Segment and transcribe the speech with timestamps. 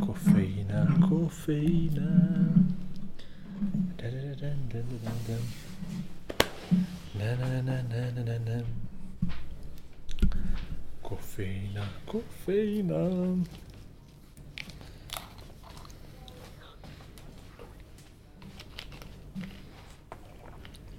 [0.00, 2.06] Kofeina, kofeina.
[7.18, 8.62] Na, na, na, na, na, na, na.
[11.02, 13.00] Kofeina, kofeina.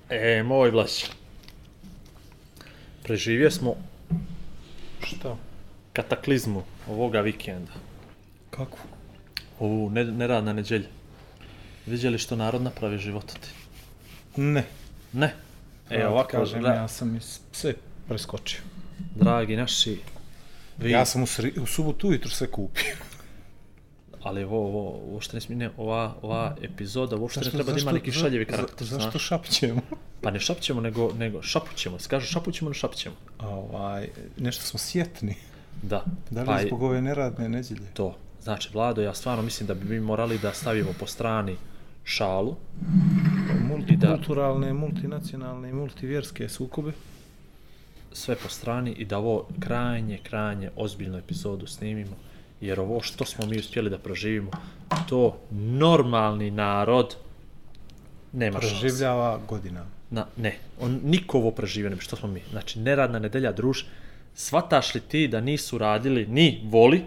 [0.09, 1.20] E, moj Vlaś.
[3.04, 3.75] Preživio smo
[5.03, 5.36] Šta?
[5.94, 7.72] kataklizmu ovoga vikenda.
[8.50, 8.78] Kako?
[9.59, 10.88] Ovu ne, neradna neđelja.
[11.86, 13.50] Vidjeli što narod napravi živototi?
[14.36, 14.64] Ne.
[15.14, 15.34] Ne.
[15.90, 17.20] E, ti ovako, kažem, dra- ja sam
[17.52, 17.73] sve
[18.08, 18.59] preskočio.
[19.16, 20.00] dragi naši,
[20.78, 22.95] vi, Ja sam u, sri, u subotu ujutru sve kupio.
[24.23, 27.91] Ali ovo, ovo, uopšte ne smije, ova, ova epizoda uopšte ne treba da ima zašto-
[27.91, 29.23] neki za- šaljevi za- karakter, Zašto znaš.
[29.23, 29.81] šapćemo?
[30.22, 32.00] Pa ne šapćemo, nego, nego šapućemo.
[32.00, 33.16] Se kaže šapućemo, ne šapćemo.
[33.39, 35.36] ovaj, nešto smo sjetni.
[35.81, 36.03] Da.
[36.30, 37.88] Da li pa zbog ove neradne nedjelje?
[37.94, 38.16] to.
[38.44, 41.56] Znači, Vlado, ja stvarno mislim da bi mi morali da stavimo po strani
[42.03, 42.56] šalu.
[43.61, 46.91] Multikulturalne, multinacionalne i multivjerske sukobe.
[48.13, 52.16] sve po strani i da ovo krajnje, krajnje ozbiljnu epizodu snimimo,
[52.62, 54.52] jer ovo što smo mi uspjeli da proživimo,
[55.09, 57.16] to normalni narod
[58.34, 58.80] nema šanse.
[58.80, 59.86] Proživljava godina.
[60.09, 62.42] Na, ne, on niko ovo preživio ne bi što smo mi.
[62.52, 63.84] Znači, neradna nedelja, druž,
[64.34, 67.03] svataš li ti da nisu radili ni Voli,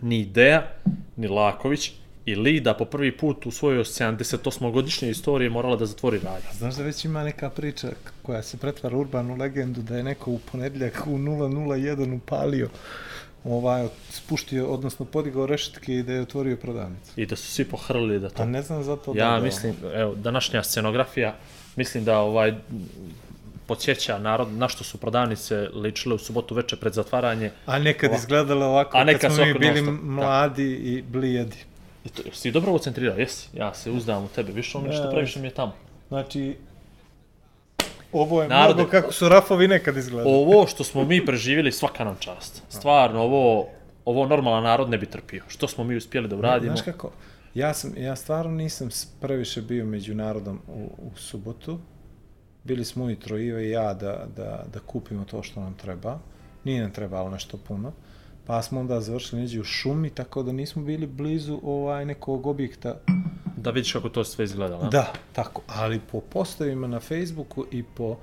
[0.00, 0.70] ni Ideja,
[1.16, 1.92] ni Laković,
[2.28, 6.48] i Lida po prvi put u svojoj 78-godišnjoj istoriji morala da zatvori radnju.
[6.52, 7.88] Znaš da već ima neka priča
[8.22, 12.68] koja se pretvara urbanu legendu da je neko u ponedljak u 001 upalio
[13.44, 17.12] ovaj, spuštio, odnosno podigao rešetke i da je otvorio prodavnicu.
[17.16, 19.18] I da su svi pohrlili da to A ne znam zato da...
[19.20, 21.34] Ja da- mislim, evo, današnja scenografija,
[21.76, 22.54] mislim da ovaj
[23.66, 27.50] podsjeća narod na što su prodavnice ličile u subotu veče pred zatvaranje.
[27.66, 28.20] A nekad Ovako.
[28.20, 30.10] izgledalo ovako, A nekad kad smo mi bili non-stop, da.
[30.12, 31.56] mladi i blijedi.
[32.04, 33.48] I to, si dobro ovo centrirao, jesi?
[33.54, 35.10] Ja se uzdam u tebe, više ono što Ne.
[35.10, 35.72] previše mi je tamo.
[36.08, 36.56] Znači,
[38.12, 40.36] ovo je Narode, mnogo kako su rafovi nekad izgledali.
[40.36, 42.62] Ovo što smo mi preživjeli, svaka nam čast.
[42.68, 43.68] Stvarno, ovo,
[44.04, 45.42] ovo normalan narod ne bi trpio.
[45.48, 46.76] Što smo mi uspjeli da uradimo?
[46.76, 47.10] Znaš kako,
[47.54, 48.88] ja, sam, ja stvarno nisam
[49.20, 51.78] previše bio među narodom u, u subotu.
[52.64, 56.18] Bili smo ujutro Iva i ja da, da, da kupimo to što nam treba.
[56.64, 57.92] Nije nam trebalo nešto puno.
[58.48, 62.94] Pa smo onda završili neđe u šumi, tako da nismo bili blizu ovaj nekog objekta.
[63.56, 64.88] Da vidiš kako to sve izgleda, da?
[64.88, 65.62] Da, tako.
[65.66, 68.16] Ali po postovima na Facebooku i po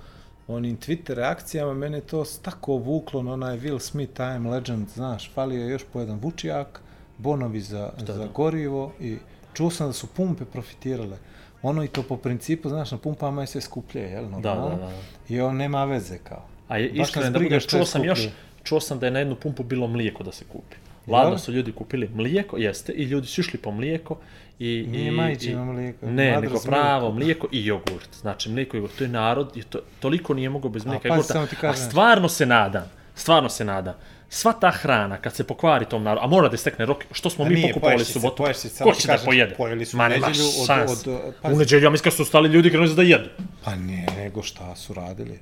[0.48, 5.64] onim Twitter reakcijama, mene to tako vuklo na onaj Will Smith I'm Legend, znaš, falio
[5.64, 6.82] je još po jedan vučijak,
[7.18, 8.28] bonovi za, za da.
[8.28, 9.18] gorivo i
[9.54, 11.18] čuo sam da su pumpe profitirale.
[11.62, 14.78] Ono i to po principu, znaš, na pumpama je sve skuplje, jel, Da, normalno?
[14.78, 15.02] da, da.
[15.30, 16.46] I on nema veze kao.
[16.68, 18.28] A je, iskreno da budeš, čuo sam još.
[18.66, 20.76] Čuo sam da je na jednu pumpu bilo mlijeko da se kupi.
[21.08, 24.18] Ladno su ljudi kupili mlijeko, jeste, i ljudi su išli po mlijeko
[24.60, 24.86] i...
[24.90, 27.16] Nije majčino mlijeko, Ne, Mother's nego pravo milk.
[27.16, 28.16] mlijeko i jogurt.
[28.16, 31.12] Znači, mlijeko i jogurt, to je narod, i to, toliko nije mogao bez mlijeka i
[31.12, 31.46] jogurta.
[31.62, 32.84] A stvarno se nadam,
[33.16, 33.94] stvarno se nadam,
[34.30, 37.46] sva ta hrana, kad se pokvari tom narodu, a mora da istekne rok, što smo
[37.46, 39.56] A mi nije, pokupovali subotu, se, ko će da pojede?
[39.56, 40.92] pojeli su Ma u nema nedjelju od- šans.
[40.92, 41.56] od- pazi.
[41.56, 43.30] U nedjelju, ja mislim kad su stali ljudi krenuli da jedu.
[43.64, 45.40] Pa ne, nego šta su radili.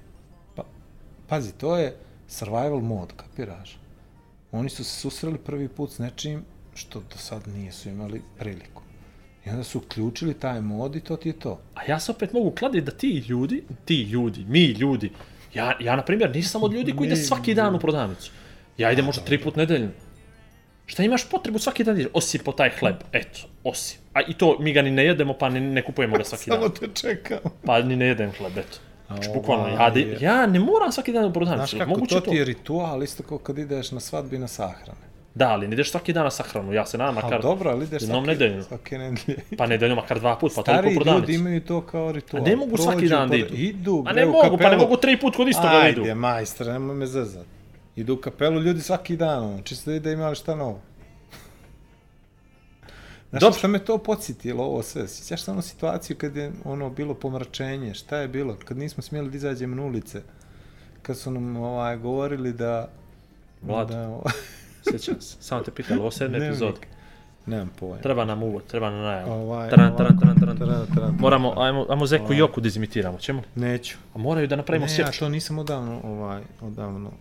[0.55, 0.63] Pa,
[1.27, 1.95] pazi, to je
[2.27, 3.77] survival mod, kapiraš?
[4.51, 6.45] Oni su se susreli prvi put s nečim
[6.75, 8.81] što do sad nisu imali priliku.
[9.45, 11.61] I onda su uključili taj mod i to ti je to.
[11.75, 15.11] A ja se opet mogu kladiti da ti ljudi, ti ljudi, mi ljudi,
[15.53, 18.31] ja, ja na primjer nisam od ljudi koji ide svaki dan u prodavnicu.
[18.77, 19.89] Ja idem možda tri put nedeljno.
[20.85, 22.11] Šta imaš potrebu svaki dan ideš?
[22.13, 23.99] Osim po taj hleb, eto, osim.
[24.13, 26.67] A i to mi ga ni ne jedemo, pa ni ne kupujemo ga svaki Samo
[26.67, 26.71] dan.
[26.79, 27.37] te čekam.
[27.65, 28.77] Pa ni ne jedem hleb, eto.
[29.13, 31.77] Znači, Ovaj, bukvalno, ja, de, ja ne moram svaki dan u Znaš prodavnicu.
[31.77, 32.31] kako, Moguće to to?
[32.31, 34.99] ti je ritual, isto kao kad ideš na svadbi na sahrane.
[35.35, 36.73] Da, ali ne ideš svaki dan na sahranu.
[36.73, 38.63] Ja se nadam, Ali makar dobro, ali ideš jednom svake, nedeljno.
[38.63, 39.37] svake nedelje.
[39.57, 41.31] Pa nedeljno makar dva put, pa toliko Stari u ljudi prodavnicu.
[41.31, 42.43] imaju to kao ritual.
[42.43, 43.55] A ne mogu svaki Prođu dan da idu.
[43.55, 46.01] Idu, A bre, ne mogu, pa ne mogu tri put kod istoga da idu.
[46.01, 47.45] Ajde, majstor, nemoj me zezat.
[47.95, 50.79] Idu u kapelu ljudi svaki dan, ono, čisto da ide imali šta novo.
[53.33, 53.57] Znaš Dobro.
[53.57, 55.07] šta me to podsjetilo ovo sve?
[55.07, 58.55] Sjećaš samo situaciju kad je ono bilo pomračenje, šta je bilo?
[58.65, 60.21] Kad nismo smjeli da izađemo na ulice.
[61.01, 62.89] Kad su nam ovaj, govorili da...
[63.61, 63.93] Vlado.
[63.93, 64.21] Da,
[64.91, 65.37] Sjećam se.
[65.39, 66.49] Samo te pitali, ovo sedmi Dnevnik.
[66.49, 66.79] epizod.
[67.45, 67.97] nemam pojma.
[67.97, 69.31] Treba nam uvod, treba nam najavu.
[69.31, 70.57] Ovaj, tran, ovako, tran, tran.
[70.57, 71.15] tran, tran.
[71.19, 72.37] Moramo, ajmo, ajmo Zeku Ovaj.
[72.37, 73.41] Joku da izimitiramo, ćemo?
[73.55, 73.97] Neću.
[74.13, 75.19] A moraju da napravimo ne, ja sječu.
[75.19, 77.11] to nisam odavno, ovaj, odavno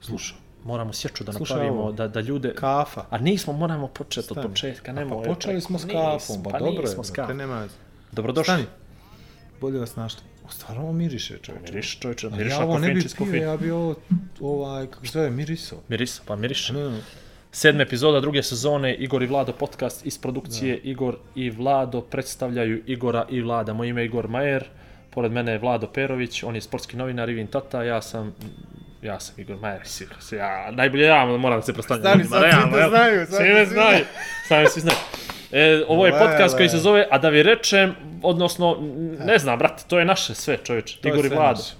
[0.00, 0.38] slušao.
[0.64, 1.92] Moramo sječu da Slušaj napravimo, ovo.
[1.92, 2.54] da, da ljude...
[2.54, 3.04] Kafa.
[3.10, 5.24] A nismo, moramo početi od početka, nemoj.
[5.24, 7.36] pa počeli smo s kafom, pa, pa dobro je, s kafom.
[7.36, 7.66] nema.
[8.12, 8.52] Dobrodošli.
[8.54, 8.66] Stani.
[9.60, 10.22] Bolje vas našli.
[10.46, 11.72] O, stvarno ovo miriše, čovječe.
[11.72, 13.94] Miriš, čovječe, A miriš ja ovo ne bi pio, ja bi ovo,
[14.40, 15.78] ovaj, kako se zove, mirisao.
[15.88, 16.70] Miris, pa miriš.
[16.70, 17.00] Ne,
[17.52, 23.26] Sedma epizoda druge sezone, Igor i Vlado podcast iz produkcije Igor i Vlado predstavljaju Igora
[23.30, 23.72] i Vlada.
[23.72, 24.64] Moje ime je Igor Majer,
[25.10, 28.34] pored mene je Vlado Perović, on je sportski novinar Ivin Tata, ja sam
[29.02, 32.08] ja sam Igor Majer, si- si- ja, najbolje ja moram se predstavljati.
[32.08, 32.88] Stani, sad svi realno, te jel?
[32.88, 34.04] znaju, sad Svi te me svi znaju,
[34.48, 34.98] sami svi znaju.
[35.52, 38.76] E, ovo je podcast koji se zove A da vi rečem, odnosno,
[39.18, 41.58] ne znam, brate, to je naše sve, čovječe, Igor i sve Vlado.
[41.58, 41.79] naše.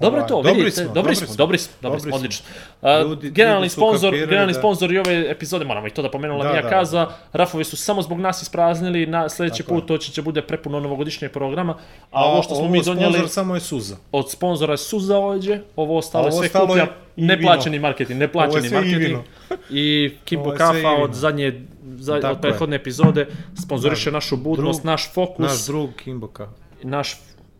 [0.00, 2.46] Dobro to, Ovaj, dobri vidite, smo, dobri dobri smo, dobri smo, dobri smo, odlično.
[2.82, 6.02] A, Ljudi- generalni ljudi sponsor, kapirali generalni da- sponsor i ove epizode, moramo i to
[6.02, 6.68] da pomenula Da, Mija da.
[6.70, 7.02] Kaza,
[7.32, 10.80] rafovi su samo zbog nas ispraznili, na sljedeći Tako put to će, će bude prepuno
[10.80, 11.74] novogodišnjeg programa,
[12.10, 13.96] a, ovo što smo mi donijeli sponsor samo je suza.
[14.12, 18.20] od sponzora je Suza ovdje, ovo ostalo A ovo sve kuplja, je i neplaćeni marketing,
[18.20, 19.00] neplaćeni i marketing.
[19.00, 19.22] vino.
[19.70, 22.40] I Kimbo Ovo i Kafa od zadnje, za, Tako od je.
[22.40, 24.14] prethodne epizode sponzoriše Da.
[24.14, 26.48] našu budnost, Drug- naš fokus, Naš drug Kimboka.
[26.82, 27.16] naš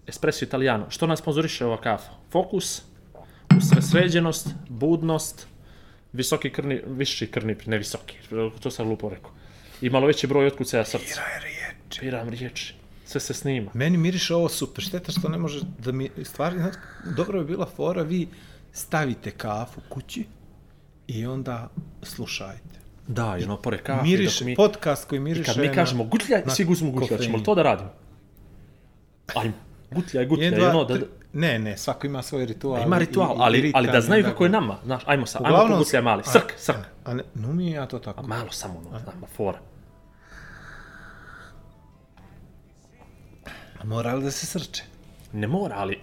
[0.09, 0.91] espresso italijano.
[0.91, 2.11] Što nas sponzoriše ova kafa?
[2.31, 2.83] Fokus,
[3.59, 5.47] usresređenost, budnost,
[6.13, 8.17] visoki krni, viši krni, ne visoki,
[8.61, 9.31] to sam lupo rekao.
[9.81, 11.21] I malo veći broj otkucaja srca.
[12.01, 12.75] Piram riječi.
[13.05, 13.71] Sve se snima.
[13.75, 16.57] Meni miriše ovo super, šteta što ne može da mi, stvari,
[17.17, 18.29] dobro je bila fora, vi
[18.73, 20.25] stavite kafu kući
[21.07, 21.69] i onda
[22.03, 22.79] slušajte.
[23.07, 24.03] Da, i ono pored kafe.
[24.03, 27.19] Miriše, dok mi, podcast koji miriše kad mi kažemo gutljaj, svi guzmu gutljaj.
[27.19, 27.91] Ćemo to da radimo?
[29.41, 29.68] Ajmo.
[29.91, 30.47] Gutljaj, gutljaj.
[30.47, 30.99] Jedan, dva, ono, da,
[31.33, 32.83] Ne, ne, svako ima svoj ritual.
[32.83, 34.79] ima i- ritual, i- i ali, ritam ali da i znaju onda kako je nama.
[34.85, 36.23] Znaš, ajmo sa, ajmo Uglavnom, po gutljaj mali.
[36.23, 36.77] a- Srk, srk.
[37.05, 38.23] A ne, no mi ja to tako.
[38.23, 39.59] Malo samo, ono, znam, fora.
[43.85, 44.83] Mora li da se srče?
[45.33, 45.99] Ne mora, ali...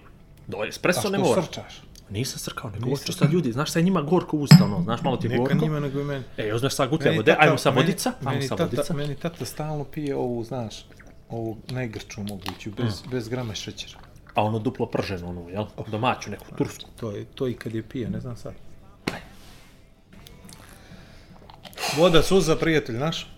[0.46, 1.42] Do, espresso A ne što mora.
[1.42, 1.82] srčaš?
[2.10, 5.26] Nisam srkao, nego Nisam čisto ljudi, znaš je njima gorko usta, ono, znaš, malo ti
[5.26, 5.56] je Neka gorko.
[5.56, 6.24] njima nego i meni.
[6.36, 8.94] E, uzmeš sad gutlja Meni vode, tata- ajmo sa vodica, ajmo sa vodica.
[8.94, 10.86] Meni tata stalno pije ovu, znaš,
[11.28, 13.10] ovu najgrču moguću, bez, Mm.
[13.10, 13.98] bez grama šećera.
[14.34, 15.64] A ono duplo prženo, ono, jel?
[15.86, 16.90] Domaću, neku tursku.
[16.96, 18.52] To je to i kad je pije, ne znam sad.
[21.96, 23.32] Voda suza, prijatelj naš.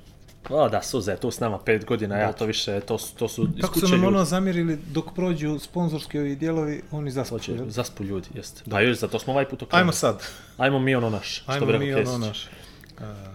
[0.50, 3.28] A da, Suza je tu s nama pet godina, ja to više, to, su- to
[3.28, 4.06] su Kako su nam ljudi.
[4.06, 7.52] ono zamjerili dok prođu sponzorski ovi dijelovi, oni zaspoče.
[7.52, 8.62] Hoće, zaspu ljudi, jeste.
[8.66, 9.80] Da, još, zato smo ovaj put okrenuli.
[9.80, 10.22] Ajmo sad.
[10.56, 12.46] Ajmo mi ono naš, što Ajmo bi mi ono naš.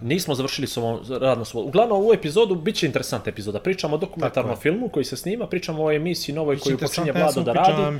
[0.01, 1.69] Nismo završili s ovom radnom svobodom.
[1.69, 3.59] Uglavnom, ovu epizodu bit će interesantna epizoda.
[3.59, 7.41] Pričamo o dokumentarnom filmu koji se snima, pričamo o emisiji novoj koju počinje ja Vlado
[7.41, 7.99] da radi.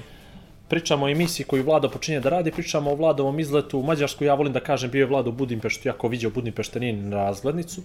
[0.67, 4.23] Pričamo o emisiji koju Vlado počinje da radi, pričamo o Vladovom izletu u Mađarsku.
[4.23, 7.81] Ja volim da kažem, bio je Vlado u Budimpeštu, jako vidio Budimpešte nije na razglednicu.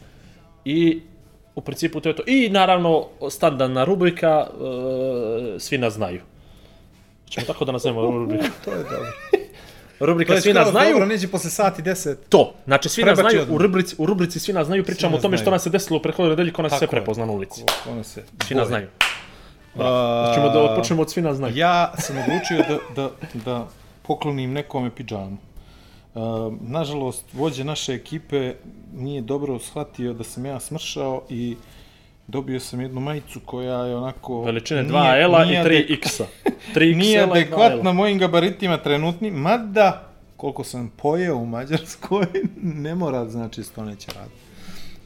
[0.65, 1.01] I
[1.55, 2.23] u principu to je to.
[2.27, 6.21] I naravno, standardna rubrika, e, svi nas znaju.
[7.29, 8.45] Ćemo tako da nazovemo rubriku.
[8.65, 9.38] To je dobro.
[10.01, 10.93] Rubrika svi nas znaju.
[10.93, 12.29] dobro, neće posle sati deset.
[12.29, 15.39] To, znači svi nas znaju, u rubrici, u rubrici svi nas znaju, pričamo o tome
[15.39, 17.01] što nam se desilo u prethodnoj nedelji, ko nas sve Tako je.
[17.01, 17.63] prepozna na ulici.
[17.91, 18.23] Ono se.
[18.47, 18.89] Svi nas znaju.
[19.79, 21.57] A, Ćemo da počnemo od svi nas znaju.
[21.57, 23.11] Ja sam odlučio da, da,
[23.45, 23.69] da
[24.03, 25.37] poklonim nekome pidžamu.
[26.15, 26.23] Uh,
[26.61, 28.55] nažalost, vođa naše ekipe
[28.95, 31.57] nije dobro shvatio da sam ja smršao i
[32.29, 34.43] dobio sam jednu majicu koja je onako...
[34.43, 36.25] Veličine nije- 2 L-a i nije 3 adek- X-a.
[36.75, 40.05] 3 Nije XL-a i 2 adekvatna mojim gabaritima trenutnim, mada
[40.37, 42.27] koliko sam pojeo u Mađarskoj,
[42.85, 44.48] ne mora znači što neće raditi.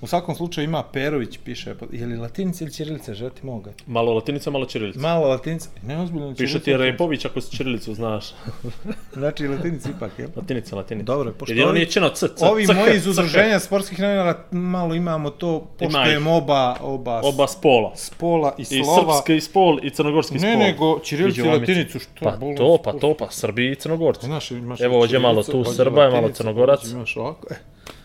[0.03, 3.73] U svakom slučaju ima Perović, piše, je li latinica ili ćirilica, žeti moga?
[3.87, 5.01] Malo latinica, malo čirilica.
[5.01, 8.25] Malo latinica, ne ozbiljno Piše ti Repović ako si čirilicu znaš.
[9.13, 10.29] Znači latinica ipak, jel?
[10.37, 11.05] Latinica, latinica.
[11.07, 15.31] Dobro, pošto Jedino nije čeno C, C, Ovi moji iz udruženja sportskih novinara malo imamo
[15.31, 17.93] to, poštujem oba, oba, Oba spola.
[17.97, 19.15] spola i I slova.
[19.15, 20.51] srpski spol i crnogorski spol.
[20.51, 24.27] Ne, nego ćirilicu i latinicu, što Pa bolno- to, pa to, pa Srbi i Crnogorci.
[24.27, 26.85] Znaš, imaš Evo, ovdje malo ćirilicu, tu Srba, malo Crnogorac.
[26.85, 27.57] Imaš ovako, e.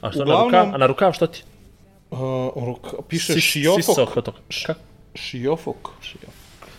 [0.01, 0.67] A što na rukav?
[0.73, 1.43] A na rukav što ti?
[2.11, 2.19] Uh,
[2.55, 3.83] ruk- piše Sis- Šiofok.
[3.85, 4.09] Sisok,
[4.65, 4.73] Ka?
[5.15, 5.89] Šiofok.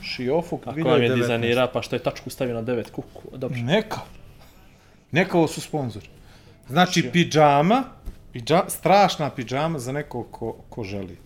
[0.03, 0.67] Šiofok.
[0.67, 1.15] Ako vam je 2019.
[1.17, 3.37] dizajnira, pa što je tačku stavio na 9 kuku.
[3.37, 3.59] Dobro.
[3.59, 4.01] Neka.
[5.11, 6.07] Neka ovo su sponzori.
[6.69, 7.85] Znači, pidžama,
[8.33, 11.17] pidža, strašna pidžama za nekog ko, ko želi.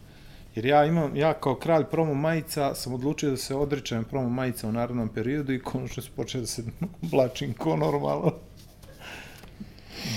[0.54, 4.68] Jer ja imam, ja kao kralj promo majica sam odlučio da se odričem promo majica
[4.68, 6.64] u narednom periodu i konačno se počeo da se
[7.02, 8.32] oblačim ko normalno.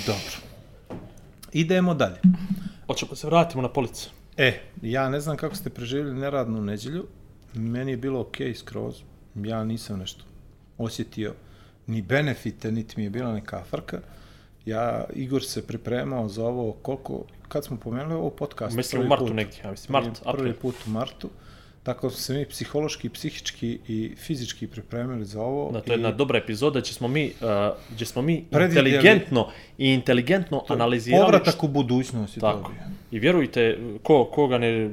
[0.05, 0.37] Dobro.
[1.53, 2.17] Idemo dalje.
[2.87, 4.09] Hoćemo da se vratimo na policu.
[4.37, 7.05] E, ja ne znam kako ste preživjeli neradnu nedjelju.
[7.53, 8.95] Meni je bilo okej okay, skroz.
[9.35, 10.23] Ja nisam nešto
[10.77, 11.33] osjetio
[11.87, 13.99] ni benefite, niti mi je bila neka frka.
[14.65, 18.75] Ja, Igor se pripremao za ovo koliko, kad smo pomenuli ovo podcast?
[18.75, 19.35] Mislim u prvi martu put.
[19.35, 20.61] negdje, ja mislim, mart, prvi, prvi april.
[20.61, 21.29] put u martu.
[21.85, 25.71] Tako smo se mi psihološki, psihički i fizički pripremili za ovo.
[25.71, 29.93] Da, to je jedna dobra epizoda gdje smo mi, uh, gdje smo mi inteligentno i
[29.93, 32.69] inteligentno analizirali Povratak u budućnost je Tako.
[32.69, 32.91] to.
[33.11, 34.89] I vjerujte, ko, koga ne,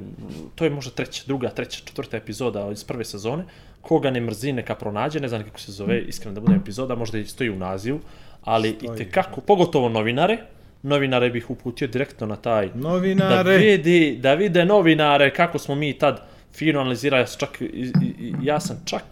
[0.55, 3.43] to je možda treća, druga, treća, četvrta epizoda iz prve sezone,
[3.81, 7.17] koga ne mrzi, neka pronađe, ne znam kako se zove, iskreno da bude epizoda, možda
[7.17, 7.99] i stoji u nazivu,
[8.43, 10.37] ali Stoji, i te kako, pogotovo novinare,
[10.83, 13.43] novinare bih uputio direktno na taj, Novinare.
[13.43, 17.61] da vidi, da vide novinare kako smo mi tad fino analizirali, ja sam čak,
[18.41, 19.03] ja sam čak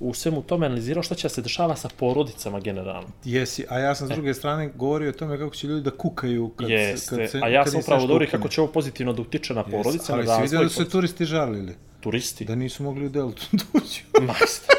[0.00, 3.08] u svemu tome analizirao šta će da se dešava sa porodicama generalno.
[3.24, 6.48] Jesi, a ja sam s druge strane govorio o tome kako će ljudi da kukaju
[6.48, 8.38] kad, Jeste, kad se, a ja sam upravo govorio ukine.
[8.38, 10.90] kako će ovo pozitivno da utiče na porodice, Ali na si vidio da su se
[10.90, 12.44] turisti žalili, turisti.
[12.44, 14.00] da nisu mogli u Deltu da uđu.
[14.26, 14.76] Majstor.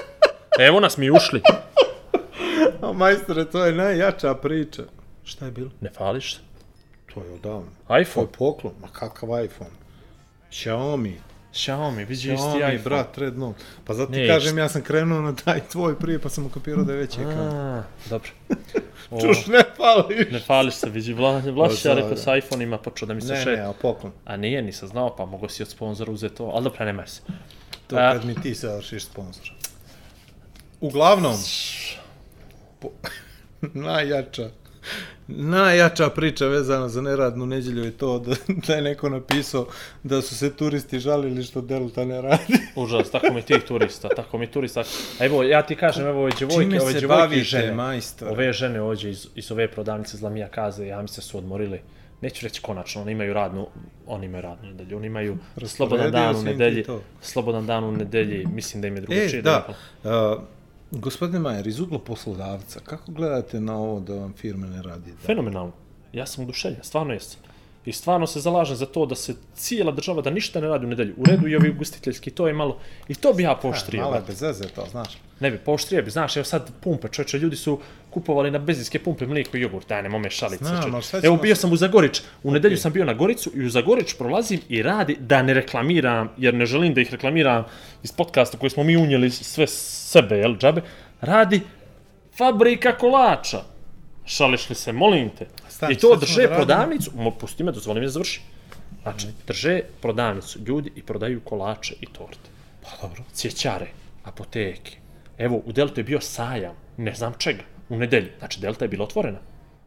[0.60, 1.42] Evo nas mi ušli.
[2.82, 4.84] A majstore, to je najjača priča.
[5.24, 5.70] Šta je bilo?
[5.82, 6.42] Ne fališ se.
[7.14, 7.68] To je odavno.
[7.88, 8.28] To iPhone.
[8.28, 8.74] je poklon.
[8.82, 9.70] Ma kakav iPhone?
[10.52, 11.14] Xiaomi.
[11.54, 12.78] Xiaomi, vidi isti iPhone.
[12.80, 13.60] brat, Red Note.
[13.84, 16.84] Pa zato ti Ne, kažem, ja sam krenuo na taj tvoj prije, pa sam ukapirao
[16.84, 17.84] da je veći ekran.
[18.10, 18.30] Dobro.
[19.12, 20.32] O, Čuš, ne pališ.
[20.32, 21.14] ne fališ se, vidi.
[21.14, 23.58] Vla, Vlašić, ja Pa, rekao sa iPhone-ima počeo da mi se Ne, šet.
[23.58, 24.14] ne, a poklon.
[24.26, 26.44] A nije, nisam znao, pa mogo si od sponzora uzeti to.
[26.46, 27.22] Ali dobro, nema se.
[27.88, 29.52] To A- kad mi ti završiš sponsor.
[30.82, 31.36] Uglavnom,
[32.80, 32.90] po,
[33.62, 34.50] najjača,
[35.28, 38.36] najjača priča vezana za neradnu nedjelju je to da,
[38.68, 39.68] da je neko napisao
[40.04, 42.54] da su se turisti žalili što Delta ne radi.
[42.76, 44.84] Užas, tako mi tih turista, tako mi turista.
[45.20, 47.74] A evo, ja ti kažem, evo ove djevojke, Čime ove djevojke i žene.
[47.74, 48.32] majstore?
[48.32, 51.82] Ove žene ovdje iz, iz ove prodavnice Zlamija Kaze, ja mi se su odmorili.
[52.22, 53.68] Neću reći konačno, oni imaju radnu,
[54.08, 56.86] oni imaju radnu nedelju, oni imaju slobodan dan u ti nedelji,
[57.22, 59.42] slobodan dan u nedelji, mislim da im je E, drugačije.
[59.42, 59.68] da,
[60.04, 60.44] uh,
[61.00, 65.12] gospodine Majer, iz ugla poslodavca, kako gledate na ovo da vam firme ne radi?
[65.12, 65.18] Da?
[65.26, 65.72] Fenomenalno.
[66.14, 67.40] Ja sam oduševljen, stvarno jesam.
[67.86, 70.90] I stvarno se zalažem za to da se cijela država da ništa ne radi u
[70.90, 71.14] nedelju.
[71.18, 74.02] U redu i ovi ugostiteljski, to je malo, i to bi ja pooštrio.
[74.02, 75.18] Malo je bez veze to, znaš.
[75.40, 77.80] Ne bi, pooštrio bi, znaš, evo sad pumpe, čovječe, ljudi su
[78.14, 80.66] kupovali na benzinske pumpe mlijeko i jogurt, daj, nemoj me šalice.
[80.66, 83.66] Znam, šta Evo, ćemo bio sam u Zagorić, u nedelju sam bio na Goricu i
[83.66, 87.66] u Zagorić prolazim i radi, da ne reklamiram, jer ne želim da ih reklamiram
[88.04, 90.82] iz podcasta koji smo mi unijeli sve sebe, jel, džabe,
[91.22, 91.62] radi
[92.38, 93.62] fabrika kolača.
[94.26, 95.48] Šališ li se, molim te.
[95.70, 98.44] Stani, I to ćemo drže da prodavnicu, mo, pusti me, dozvoli mi da završim.
[99.02, 102.50] Znači, drže prodavnicu ljudi i prodaju kolače i torte
[102.84, 103.24] Pa dobro.
[103.34, 103.88] cvjećare,
[104.24, 104.98] apoteke.
[105.38, 108.30] Evo, u Delta je bio sajam, ne znam čega, u nedelju.
[108.40, 109.40] Znači, Delta je bila otvorena.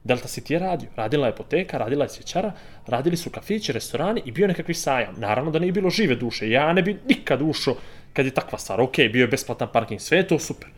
[0.05, 0.89] Delta City je radio.
[0.97, 2.53] Radila je apoteka, radila je cvjećara,
[2.87, 5.15] radili su kafići, restorani i bio nekakvi sajam.
[5.19, 6.51] Naravno da nije bilo žive duše.
[6.51, 7.77] Ja ne bi nikad ušao
[8.13, 8.81] kad je takva stvar.
[8.81, 10.69] Ok, bio je besplatan parking, sve je to super.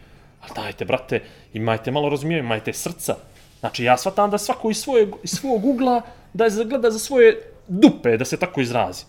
[0.40, 1.20] Ali dajte, brate,
[1.52, 3.16] imajte malo razumijevanja, imajte srca.
[3.61, 7.40] Znači, ja shvatam da svako iz, svoje, iz svog ugla da je gleda za svoje
[7.68, 9.04] dupe, da se tako izrazi.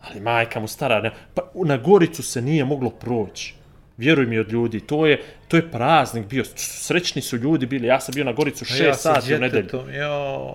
[0.00, 3.54] Ali majka mu stara, ne, pa na Goricu se nije moglo proći.
[3.96, 5.22] Vjeruj mi od ljudi, to je,
[5.52, 8.94] to je praznik bio, srećni su ljudi bili, ja sam bio na Goricu 6 ja
[8.94, 9.68] sa sati u nedelju.
[9.92, 10.54] Jo.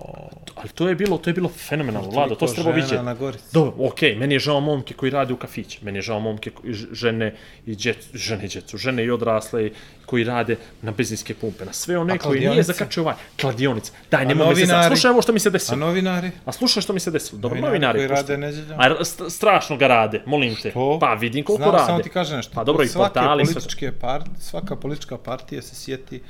[0.54, 3.02] Ali to je bilo, to je bilo fenomenalno, Vlado, to se treba vidjeti.
[3.02, 3.44] na Gorici.
[3.52, 6.72] Dobro, okej, meni je žao momke koji rade u kafiće, meni je žao momke koji,
[6.92, 7.34] žene
[7.66, 9.70] i djecu, žene i djecu, žene i odrasle
[10.06, 13.92] koji rade na benzinske pumpe, na sve one A koji nije zakačio ovaj, kladionice.
[14.10, 14.86] Daj, nemoj me se novinari?
[14.86, 15.76] Slušaj ovo što mi se A desilo.
[15.78, 16.30] novinari?
[16.44, 17.38] A slušaj što mi se desilo.
[17.38, 18.26] Dobro, Novinari novinari.
[18.26, 18.94] koji rade?
[18.94, 20.70] A st- strašno ga rade, molim te.
[20.70, 20.98] Što?
[21.00, 21.86] Pa vidim koliko Znam, rade.
[21.86, 22.52] samo ti kažem nešto.
[22.54, 23.54] Pa dobro, i Svake portali, sve.
[23.54, 26.20] političke part, svaka politička partija se sjeti,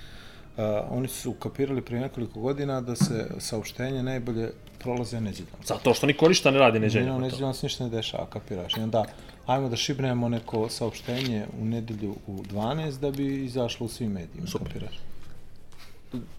[0.57, 5.61] uh, oni su ukapirali prije nekoliko godina da se saopštenje najbolje prolaze nedjeljom.
[5.65, 7.05] Zato što niko ništa ne radi neđenja.
[7.05, 8.77] Nedjeljom, nedjeljom se ništa ne dešava, kapiraš.
[8.77, 9.05] I onda,
[9.47, 14.47] ajmo da šibnemo neko saopštenje u nedjelju u 12 da bi izašlo u svim medijima,
[14.47, 14.67] Super.
[14.67, 15.00] kapiraš.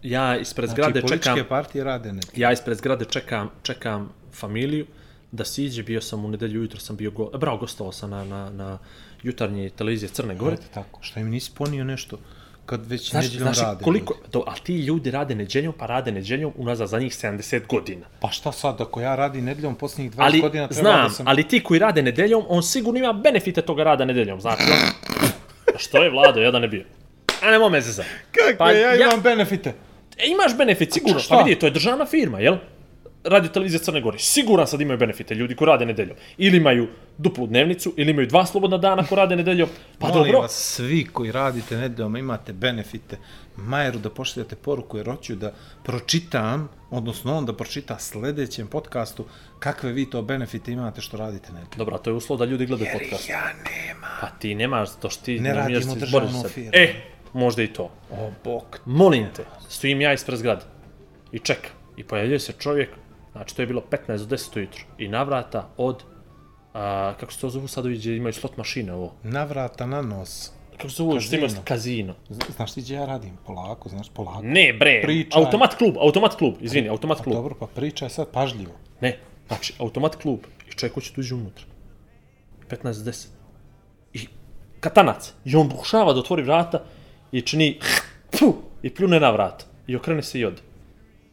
[0.04, 2.42] Ja ispred Znači, zgrade političke čekam, partije rade nedjeljom.
[2.42, 4.86] ja ispred zgrade čekam, čekam familiju
[5.32, 8.50] da siđe, bio sam u nedelju ujutro sam bio, go, bravo, gostovao sam na, na,
[8.50, 8.78] na
[9.24, 10.54] jutarnje televizije Crne Gore.
[10.54, 12.18] Eto tako, šta im nisi ponio nešto
[12.66, 13.84] kad već Znaš, nedjeljom znaš rade.
[13.84, 18.06] koliko, do, ali ti ljudi rade neđenjom, pa rade neđenjom unazad za njih 70 godina.
[18.20, 21.28] Pa šta sad, ako ja radim nedjeljom posljednjih 20 Ali, godina, treba znam, da sam...
[21.28, 24.78] ali ti koji rade nedeljom, on sigurno ima benefite toga rada nedeljom, znači on...
[25.76, 26.84] A što je Vlado, jedan ne bio?
[27.42, 28.10] A nemoj me zezati.
[28.32, 29.74] Kako Pa ja ja- imam benefite?
[30.18, 32.58] E, imaš benefit sigurno, pa vidi, to je državna firma, jel?
[33.24, 36.18] Radio televizija Crne Gore, siguran sad imaju benefite ljudi koji rade nedeljom.
[36.38, 39.70] Ili imaju duplu dnevnicu, ili imaju dva slobodna dana ko rade nedeljom.
[40.00, 43.18] Pa Molim dobro, vas, svi koji radite nedeljom imate benefite.
[43.56, 49.26] Majeru da pošaljete poruku jer hoću da pročitam, odnosno on da pročita sledećem podcastu
[49.60, 51.78] kakve vi to benefite imate što radite nedeljom.
[51.78, 53.30] dobro, to je uslov da ljudi gledaju podcast.
[53.30, 54.08] Ja nema.
[54.22, 56.72] Pa ti nemaš, to što ti Ne umiješ radimo državnu firmu.
[56.74, 56.94] E,
[57.34, 57.92] možda i to.
[58.12, 58.80] O, bok.
[58.86, 60.62] Molim te, stojim ja ispred zgrade
[61.32, 61.72] i čekam.
[61.98, 62.90] I pojavljuje se čovjek,
[63.32, 66.04] znači to je bilo 15 do 10 ujutro, i navrata od,
[66.74, 70.52] a, kako se to zovu sad gdje imaju slot mašine ovo, Navrata na nos.
[70.72, 72.16] kako se zovu, što imaju Kazino.
[72.56, 73.38] Znaš ti gdje ja radim?
[73.46, 74.42] Polako, znaš, polako.
[74.44, 75.44] Ne bre, Pričaj.
[75.44, 77.36] automat klub, automat klub, izvini, automat klub.
[77.36, 78.74] Dobro, pa pričaj sad pažljivo.
[79.02, 81.66] Ne, znači, automat klub i čovjek hoće uđe unutra.
[82.70, 83.28] 15 do 10.
[84.14, 84.28] I
[84.80, 85.34] katanac.
[85.46, 86.84] I on pokušava da otvori vrata
[87.32, 87.80] i čini
[88.32, 89.66] pfu, i pljune na vrata.
[89.88, 90.62] I okrene se i ode.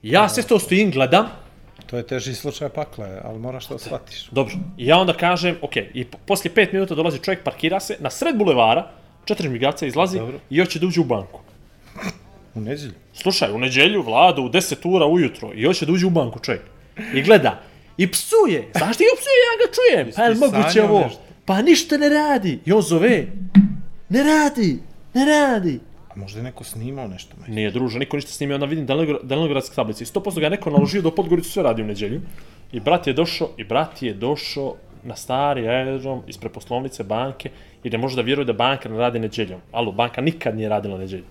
[0.03, 1.27] Ja sve to stojim, gledam,
[1.87, 4.29] To je teži slučaj pakle, ali moraš to shvatiš.
[4.31, 4.55] Dobro.
[4.79, 8.11] I ja onda kažem, ok, i po- poslije pet minuta dolazi čovjek, parkira se, na
[8.11, 8.91] sred bulevara,
[9.25, 10.39] četiri migaca izlazi Dobro.
[10.51, 11.41] i hoće da uđe u banku.
[12.55, 12.93] U neđelju.
[13.15, 16.63] Slušaj, u neđelju, vlada, u 10 ura ujutro, i hoće da uđe u banku čovjek.
[17.15, 17.63] I gleda,
[17.97, 18.69] i psuje.
[18.77, 20.13] Znaš ti ga psuje, ja ga čujem.
[20.17, 21.01] Pa je li moguće ovo?
[21.01, 21.21] nešto?
[21.45, 22.61] Pa ništa ne radi.
[22.65, 23.27] I on zove,
[24.09, 24.79] ne radi,
[25.15, 25.81] ne radi.
[26.17, 27.37] Možda je neko snimao nešto.
[27.41, 27.51] Maj.
[27.51, 28.87] Nije druže, niko ništa snimio, onda vidim
[29.23, 30.05] Dalenogradske tablice.
[30.05, 32.21] I 100% ga je neko naložio da u Podgoricu sve radi u neđelju.
[32.73, 37.51] I brat je došao, i brat je došao na stari aerodrom ispred poslovnice banke
[37.85, 39.61] i ne može da vjeruje da banka ne radi neđeljom.
[39.73, 41.25] Alo, banka nikad nije radila neđelju.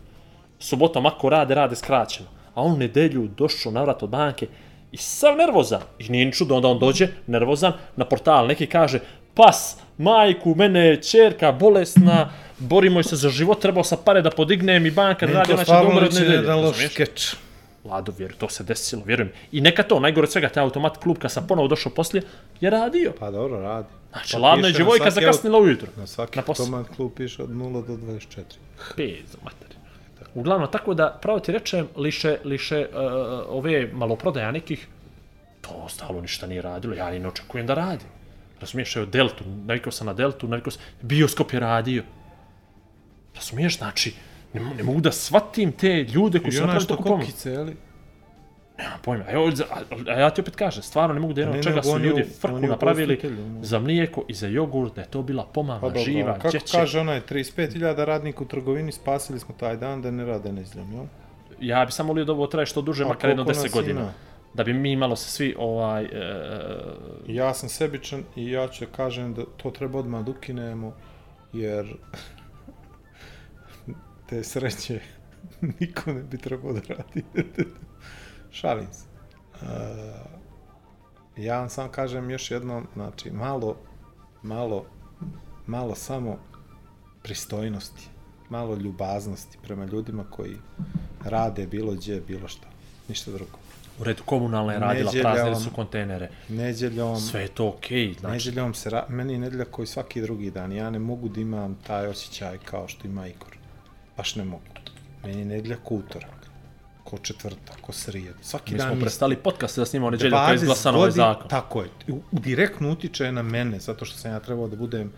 [0.60, 2.30] Subotom ako rade, rade skraćeno.
[2.54, 4.48] A on nedelju došao na vrat od banke
[4.92, 5.82] i sav nervozan.
[6.00, 8.48] I nije ni čudo, onda on dođe nervozan na portal.
[8.48, 9.00] Neki kaže,
[9.34, 14.86] pas, majku, mene je čerka bolesna, borimo se za život, trebao sam pare da podignem
[14.86, 16.36] i banka Meni radi, ona će da umre od nedelje.
[16.36, 17.36] jedan loš skeč.
[17.86, 19.32] Lado, vjeruj, to se desilo, vjerujem.
[19.52, 22.24] I neka to, najgore od svega, taj automat klub, kad sam ponovo došao poslije,
[22.62, 23.14] je radio.
[23.20, 23.88] Pa dobro, radi.
[24.12, 25.88] Znači, Pa ladna je djevojka zakasnila ujutro.
[25.98, 28.42] Na svaki Na automat klub piše od 0 do 24.
[28.96, 29.76] Pezo, materi.
[30.34, 32.98] Uglavnom, tako da, pravo ti rečem, liše, liše uh,
[33.50, 34.88] ove maloprodaja nekih,
[35.62, 38.06] to ostalo ništa nije radilo, ja ni ne očekujem da radi.
[38.60, 42.04] Razumiješ, evo Deltu, navikao sam na Deltu, navikao sam, bioskop je radio.
[43.36, 44.14] Razumiješ, znači,
[44.54, 47.26] ne, ne mogu da shvatim te ljude koji I su ona napravili što tako pomoć.
[47.26, 47.76] kokice, jeli?
[48.78, 49.24] Nemam pojma.
[49.30, 51.84] Evo, a, a ja ti opet kažem, stvarno ne mogu da Ne, jedno ne, čega
[51.84, 53.20] su ljudi frku napravili
[53.62, 56.80] za mlijeko i za jogurt, da je to bila pomama Pa dobro, živa, kako dječja.
[56.80, 61.04] kaže onaj 35.000 radnika u trgovini, spasili smo taj dan da ne rade nezdjom, jel?
[61.62, 64.02] Ja bi samo volio da ovo traje što duže, makar jedno koliko 10 nas godina.
[64.02, 64.12] ima?
[64.54, 66.04] Da bi mi malo se svi ovaj...
[66.04, 66.10] E,
[67.28, 70.94] Ja sam sebičan i ja ću kažem da to treba odmah da ukinemo,
[71.54, 71.96] jer
[74.30, 75.00] te sreće
[75.80, 77.24] niko ne bi trebao da radi.
[78.52, 79.06] Šalim se.
[79.62, 80.36] Uh,
[81.38, 83.78] ja vam sam kažem još jednom, znači, malo,
[84.42, 84.86] malo,
[85.68, 86.38] malo samo
[87.24, 88.08] pristojnosti,
[88.50, 90.58] malo ljubaznosti prema ljudima koji
[91.24, 92.68] rade bilo gdje, bilo šta.
[93.08, 93.58] Ništa drugo.
[94.00, 96.30] u redu komunalna je radila, Neđeljom- praznili su kontejnere.
[96.50, 98.34] Neđeljom, Sve je to okej, okay, znači.
[98.34, 99.06] Neđeljom se, ra...
[99.10, 100.72] meni je nedelja koji svaki drugi dan.
[100.72, 103.55] Ja ne mogu da imam taj osjećaj kao što ima Igor.
[104.18, 104.64] Baš ne mogu.
[105.24, 106.50] Meni je nedelja ko utorak,
[107.04, 108.36] ko četvrtak, ko srijed.
[108.42, 111.50] Svaki Mi dan smo prestali podcast da snimamo neđelju kad je 20 izglasan ovaj zakon.
[111.50, 111.90] Tako je.
[112.08, 115.12] U, direktno utiče na mene, zato što sam ja trebao da budem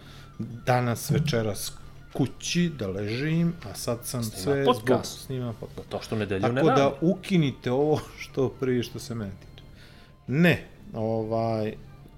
[0.66, 1.72] danas, večeras
[2.14, 5.12] kući, da ležim, a sad sam sve podcast.
[5.12, 5.90] zbog snimam podcast.
[5.90, 9.64] To što nedelju ne Tako da ukinite ovo što prije što se meni tiče.
[10.28, 11.74] Ne, ovaj,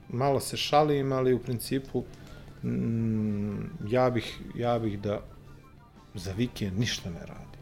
[0.09, 2.03] malo se šalim, ali u principu
[2.63, 5.21] mm, ja bih, ja bih da
[6.13, 7.57] za vikend ništa ne radi.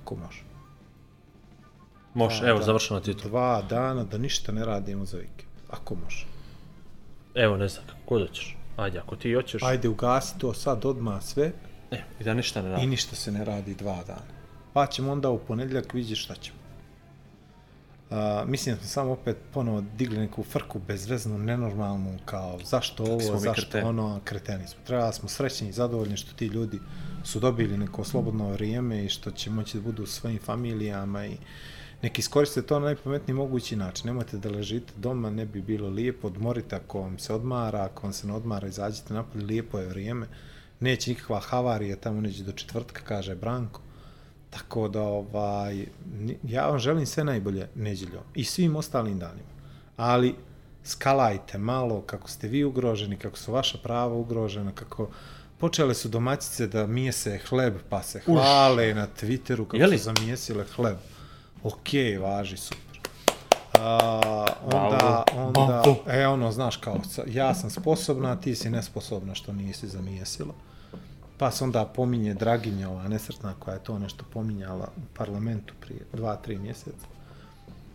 [0.00, 0.42] Ako može.
[2.14, 3.28] Može, evo, završeno ti to.
[3.28, 5.50] Dva dana da ništa ne radimo za vikend.
[5.70, 6.26] Ako može.
[7.34, 8.56] Evo, ne znam, kako da ćeš.
[8.76, 9.62] Ajde, ako ti hoćeš.
[9.62, 11.52] Ajde, ugasi to sad odmah sve
[11.90, 12.86] E, i da ništa ne i radi.
[12.86, 14.40] ništa se ne radi dva dana.
[14.72, 16.58] Pa ćemo onda u ponedjeljak vidjeti šta ćemo.
[18.10, 18.16] Uh,
[18.48, 23.52] mislim da smo samo opet ponovo digli neku frku bezveznu, nenormalnu, kao zašto ovo, zašto
[23.52, 23.88] kreteni.
[23.88, 24.80] ono, kreteni smo.
[24.86, 26.78] Treba smo srećni i zadovoljni što ti ljudi
[27.24, 31.36] su dobili neko slobodno vrijeme i što će moći da budu u svojim familijama i
[32.02, 34.06] neki iskoriste to na najpametniji mogući način.
[34.06, 38.12] Nemojte da ležite doma, ne bi bilo lijepo, odmorite ako vam se odmara, ako vam
[38.12, 40.26] se ne odmara, izađite napolje, lijepo je vrijeme.
[40.80, 43.80] Neće nikakva havarija tamo neđe do četvrtka, kaže Branko.
[44.50, 45.86] Tako da, ovaj,
[46.42, 49.48] ja vam želim sve najbolje neđeljom i svim ostalim danima.
[49.96, 50.34] Ali
[50.84, 55.08] skalajte malo kako ste vi ugroženi, kako su vaša prava ugrožena, kako
[55.60, 60.96] počele su domaćice da mijese hleb, pa se hvale na Twitteru kako su zamijesile hleb.
[61.62, 63.00] Okej, važi, super.
[63.78, 69.52] A, onda, onda, e ono, znaš kao, ja sam sposobna, a ti si nesposobna što
[69.52, 70.54] nisi zamijesila.
[71.38, 76.00] Pa se onda pominje Draginja, ova nesretna koja je to nešto pominjala u parlamentu prije
[76.12, 77.06] dva, tri mjeseca.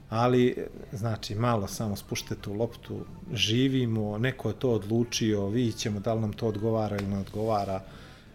[0.09, 6.13] Ali, znači, malo samo spušte tu loptu, živimo, neko je to odlučio, vidit ćemo da
[6.13, 7.81] li nam to odgovara ili ne odgovara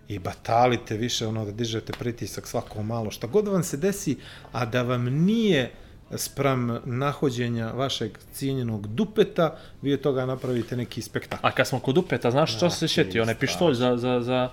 [0.09, 4.16] i batalite više ono da dižete pritisak svako malo, šta god vam se desi,
[4.52, 5.70] a da vam nije
[6.16, 11.46] sprem nahođenja vašeg cijenjenog dupeta, vi od toga napravite neki spektakl.
[11.46, 13.20] A kad smo kod dupeta, znaš što se ti šeti?
[13.20, 13.40] Onaj strašno.
[13.40, 14.50] pištolj za, za, za,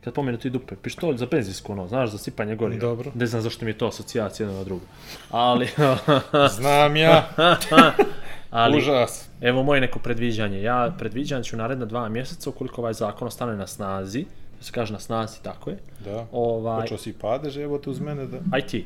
[0.00, 2.80] kad pomenu ti dupe, pištolj za benzinsku, ono, znaš, za sipanje goriva.
[2.80, 3.10] Dobro.
[3.14, 4.84] Ne znam zašto mi je to asocijacija jedno na drugo.
[5.30, 5.68] Ali,
[6.56, 7.28] Znam ja,
[8.50, 9.28] ali užas.
[9.40, 10.62] evo moje neko predviđanje.
[10.62, 14.24] Ja predviđam da ću naredna dva mjeseca, ukoliko ovaj zakon ostane na snazi,
[14.58, 16.26] da se kaže na snazi, tako je, Da.
[16.32, 18.58] ovaj, Počeo si padež, evo te uz mene da...
[18.58, 18.84] IT.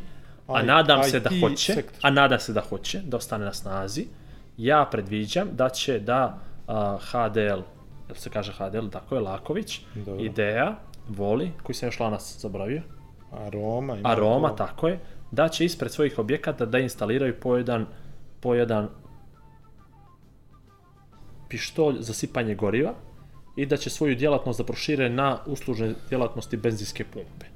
[0.49, 1.99] A I- nadam se da hoće, sektor.
[2.03, 4.07] a nadam se da hoće, da ostane na snazi.
[4.57, 7.63] Ja predviđam da će da a, HDL,
[8.09, 10.25] jel se kaže HDL, tako je, Laković, Dobro.
[10.25, 10.77] Ideja,
[11.09, 12.83] Voli, koji sam još lanac zaboravio,
[13.33, 13.97] Aroma.
[13.97, 14.57] ima Aroma, to.
[14.57, 14.99] tako je,
[15.31, 17.87] da će ispred svojih objekata da instaliraju po jedan,
[18.41, 18.89] po jedan
[21.49, 22.95] pištolj za sipanje goriva
[23.57, 27.47] i da će svoju djelatnost da prošire na uslužne djelatnosti benzinske pumpe.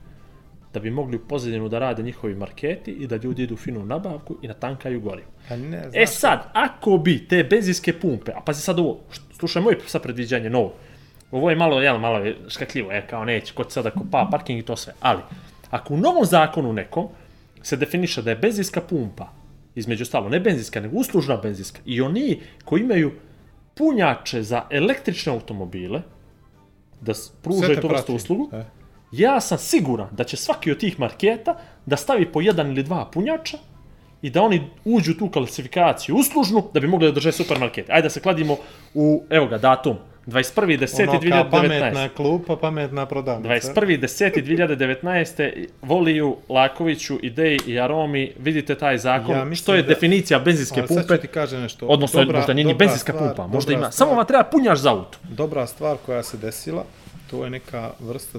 [0.75, 3.85] Da bi mogli u pozadinu da rade njihovi marketi i da ljudi idu u finu
[3.85, 5.29] nabavku i natankaju gorivo.
[5.49, 9.01] Pa ne, znaš, E sad, ako bi te benzinske pumpe, a pazi sad ovo,
[9.39, 10.75] slušaj moje sad predviđanje novo,
[11.31, 14.59] ovo je malo, jel, malo je škakljivo, je kao neće, ko će sada kopa parking
[14.59, 15.23] i to sve, ali,
[15.71, 17.09] ako u novom zakonu nekom
[17.62, 19.29] se definiše da je benzinska pumpa,
[19.75, 23.12] između stalo, ne benzinska, nego uslužna benzinska, i oni koji imaju
[23.75, 26.03] punjače za električne automobile,
[27.01, 27.12] da
[27.43, 28.65] pružaju tu vrstu uslugu, E.
[29.12, 33.05] ja sam siguran da će svaki od tih marketa da stavi po jedan ili dva
[33.12, 33.59] punjača
[34.23, 37.91] i da oni uđu tu klasifikaciju uslužnu da bi mogli da drže supermarket.
[37.91, 38.57] Ajde da se kladimo
[38.95, 41.03] u, evo ga, datum, 21.10.2019.
[41.33, 43.73] Ono kao pametna klupa, pametna prodavnica.
[43.73, 45.67] 21.10.2019.
[45.83, 50.89] Voliju, Lakoviću, Ideji i Aromi, vidite taj zakon, Ja što je da- definicija benzinske sad
[50.89, 51.87] pumpe, ću ti kažem nešto.
[51.87, 54.45] odnosno možda nije ni dobra benzinska stvar, pumpa, možda dobra ima, stvar, samo vam treba
[54.45, 55.19] punjač za auto.
[55.25, 56.85] Dobra stvar koja se desila,
[57.31, 58.39] to je neka vrsta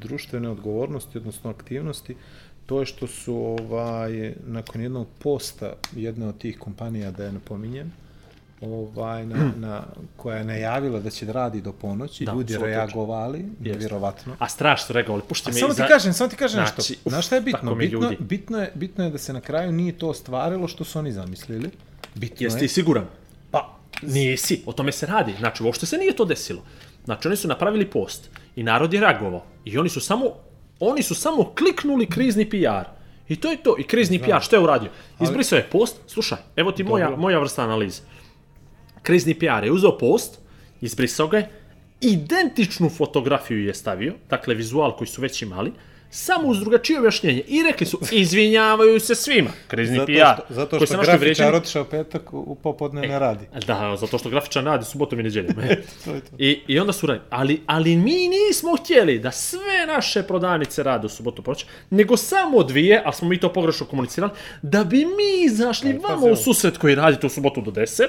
[0.00, 2.16] društvene odgovornosti, odnosno aktivnosti,
[2.66, 7.40] to je što su ovaj, nakon jednog posta jedne od tih kompanija, da je ne
[7.40, 7.92] pominjem,
[8.64, 9.82] ovaj, na, na,
[10.16, 14.36] koja je najavila da će da radi do ponoći, Da, ljudi reagovali, nevjerovatno.
[14.38, 15.82] A strašno su regovali, pušti me samo iza...
[15.84, 16.94] ti kažem, samo ti kažem Znači, nešto.
[17.04, 17.74] uf, Znaš šta je bitno?
[17.74, 21.12] Bitno, bitno, je, bitno je da se na kraju nije to ostvarilo što su oni
[21.12, 21.70] zamislili.
[22.14, 22.68] Bitno Jesi je.
[22.68, 23.04] siguran?
[23.50, 24.62] Pa, nisi.
[24.66, 25.34] O tome se radi.
[25.38, 26.62] Znači, uopšte se nije to desilo.
[27.04, 29.42] Znači, oni su napravili post i narod je reagovao.
[29.64, 30.24] I oni su samo,
[30.80, 32.88] oni su samo kliknuli krizni PR.
[33.28, 33.76] I to je to.
[33.78, 34.90] I krizni PR, što je uradio?
[35.20, 35.96] Izbrisao je post.
[36.06, 38.02] Slušaj, evo ti moja, moja vrsta analize.
[39.04, 40.38] Krizni PR je uzeo post,
[40.80, 41.48] izbrisao ga je,
[42.00, 45.72] identičnu fotografiju je stavio, dakle vizual koji su već imali,
[46.10, 47.42] samo uz drugačije objašnjenje.
[47.48, 49.50] I rekli su, izvinjavaju se svima.
[49.68, 50.42] Krizni Zato PR.
[50.44, 51.56] što, zato što našli grafičar vređani.
[51.56, 53.44] otišao petak u u popodne ne radi.
[53.66, 55.60] Da, zato što grafičar radi subotom i nedeljom.
[55.60, 55.82] e.
[56.04, 56.36] To je to.
[56.38, 57.26] I, I onda su radili.
[57.30, 62.62] Ali, ali mi nismo htjeli da sve naše prodavnice rade u subotu proći, nego samo
[62.62, 66.36] dvije, a smo mi to pogrešno komunicirali, da bi mi izašli vama pazi u ovo.
[66.36, 68.06] susret koji radite u subotu do 10,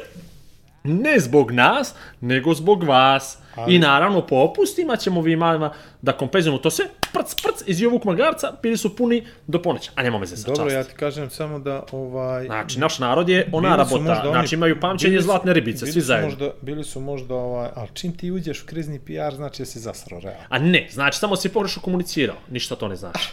[0.86, 3.38] ne zbog nas, nego zbog vas.
[3.68, 5.72] I naravno po opustima ćemo vi malima
[6.02, 9.92] da kompenzujemo to sve, prc, prc, iz ovog magarca bili su puni do poneća.
[9.96, 10.74] A nema veze sa Dobro, čast.
[10.74, 12.46] ja ti kažem samo da ovaj...
[12.46, 16.30] Znači, naš narod je ona rabota, oni- znači imaju pamćenje su- zlatne ribice, svi zajedno.
[16.30, 19.80] Možda, bili su možda ovaj, ali čim ti uđeš u krizni PR, znači da si
[19.80, 20.40] zasro, realno.
[20.50, 23.30] A ne, znači samo si pogrešno komunicirao, ništa to ne znači.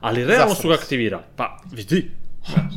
[0.00, 1.22] Ali realno su ga aktivirali.
[1.36, 2.10] Pa, vidi,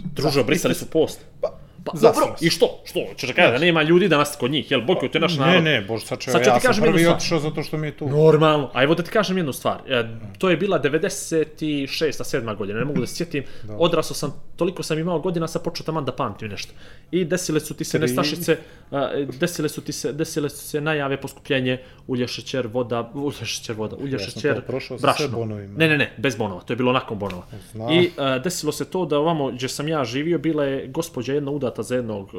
[0.06, 1.20] druže, brisali su post.
[1.42, 1.48] Pa,
[1.94, 2.82] zasrao dobro, i što?
[2.86, 3.00] Što?
[3.18, 4.82] Ćeš da kaže da nema ljudi danas kod njih, jel?
[4.82, 5.64] Bokio, to je naš narod.
[5.64, 7.78] Ne, ne, bože, sad ću, Sad ću ja ti sam kažem prvi otišao zato što
[7.78, 8.10] mi je tu.
[8.10, 8.72] Normalno.
[8.74, 9.78] A evo da ti kažem jednu stvar.
[9.88, 10.04] E,
[10.38, 12.38] to je bila 96.
[12.38, 12.56] 7.
[12.56, 13.44] godina, ne mogu da se sjetim.
[13.78, 16.74] Odrasao sam, toliko sam imao godina, sam počeo taman da pamtim nešto.
[17.12, 18.08] I desile su ti se Tri.
[18.08, 18.58] nestašice,
[19.40, 23.96] desile su ti se, desile su se najave poskupljenje ulje, šećer, voda, ulje, šećer, voda,
[23.96, 24.62] ulje, šećer,
[25.02, 25.46] brašno.
[25.78, 27.44] Ne, ne, ne, bez bonova, to je bilo nakon bonova.
[27.72, 27.92] Znam.
[27.92, 31.52] I a, desilo se to da ovamo gdje sam ja živio, bila je gospođa jedna
[31.52, 32.38] udata za jednog e,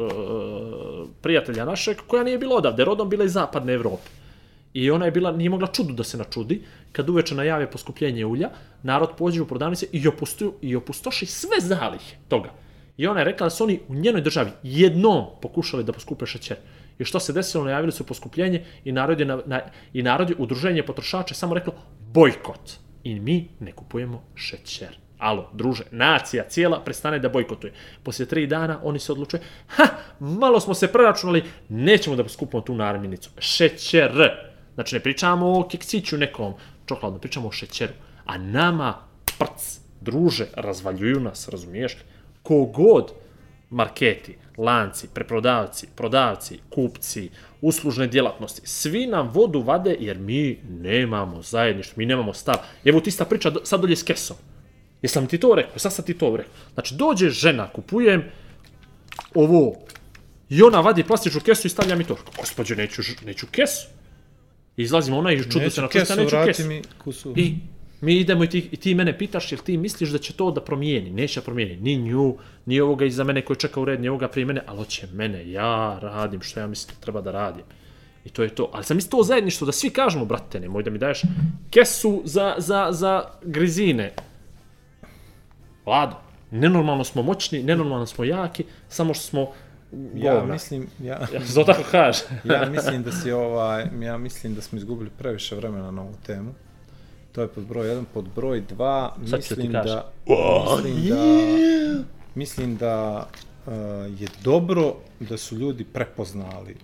[1.23, 4.09] prijatelja našeg, koja nije bila odavde, rodom bila iz zapadne Evrope.
[4.75, 8.51] I ona je bila, nije mogla čudu da se načudi, kad uveče najave poskupljenje ulja,
[8.83, 12.51] narod pođe u prodavnice i, opustu, i opustoši sve zalihe toga.
[12.97, 16.57] I ona je rekla da su oni u njenoj državi jednom pokušali da poskupe šećer.
[16.99, 19.61] I što se desilo, najavili su poskupljenje i narod je, na, na,
[19.93, 21.75] i narod je udruženje potrošača samo reklo
[22.13, 22.73] bojkot.
[23.05, 24.99] I mi ne kupujemo šećer.
[25.19, 27.73] Alo, druže, nacija cijela prestane da bojkotuje.
[28.03, 29.85] Poslije tri dana oni se odlučuje, ha,
[30.21, 33.31] malo smo se preračunali, nećemo da skupimo tu namirnicu.
[33.39, 34.31] Šećer.
[34.75, 36.55] Znači, ne pričamo o keksiću nekom
[36.87, 37.93] čokoladnom, pričamo o šećeru.
[38.27, 38.95] A nama,
[39.39, 41.97] prc, druže, razvaljuju nas, razumiješ?
[42.43, 43.13] Kogod
[43.71, 51.95] marketi, lanci, preprodavci, prodavci, kupci, uslužne djelatnosti, svi nam vodu vade jer mi nemamo zajedništvo,
[51.97, 52.57] mi nemamo stav.
[52.85, 54.37] Evo ti ista priča sad dolje s kesom.
[55.03, 55.79] Jesam ti to rekao?
[55.79, 56.53] Sad sam ti to rekao.
[56.75, 58.25] Znači, dođe žena, kupujem
[59.35, 59.77] ovo,
[60.49, 62.17] i ona vadi plastičnu kesu i stavlja mi to.
[62.39, 63.87] Gospodje, neću, neću kesu.
[64.77, 66.65] I izlazimo ona i čudu se na kesu, neću kesu.
[66.65, 67.35] mi kusu.
[67.37, 67.55] I
[68.01, 70.61] mi idemo i ti, i ti mene pitaš jel ti misliš da će to da
[70.61, 71.11] promijeni.
[71.11, 74.29] Neće da promijeni ni nju, ni ovoga iza mene koji čeka u red, ni ovoga
[74.29, 75.51] prije mene, ali hoće mene.
[75.51, 77.65] Ja radim što ja mislim da treba da radim.
[78.25, 78.71] I to je to.
[78.73, 81.23] Ali sam misli to zajedništvo da svi kažemo, brate, nemoj da mi daješ
[81.71, 84.13] kesu za, za, za grizine.
[85.89, 86.17] Vlado,
[86.51, 89.49] nenormalno smo moćni, nenormalno smo jaki, samo što smo
[90.15, 90.53] Ja govna.
[90.53, 92.21] mislim, ja, Ja se to tako kaže.
[92.55, 96.55] ja mislim da si ovaj, ja mislim da smo izgubili previše vremena na ovu temu.
[97.33, 100.13] To je pod broj 1, pod broj 2, Sad ću ti mislim da
[100.75, 101.25] mislim da
[102.35, 103.29] mislim da
[103.67, 103.73] uh,
[104.21, 106.77] je dobro da su ljudi prepoznali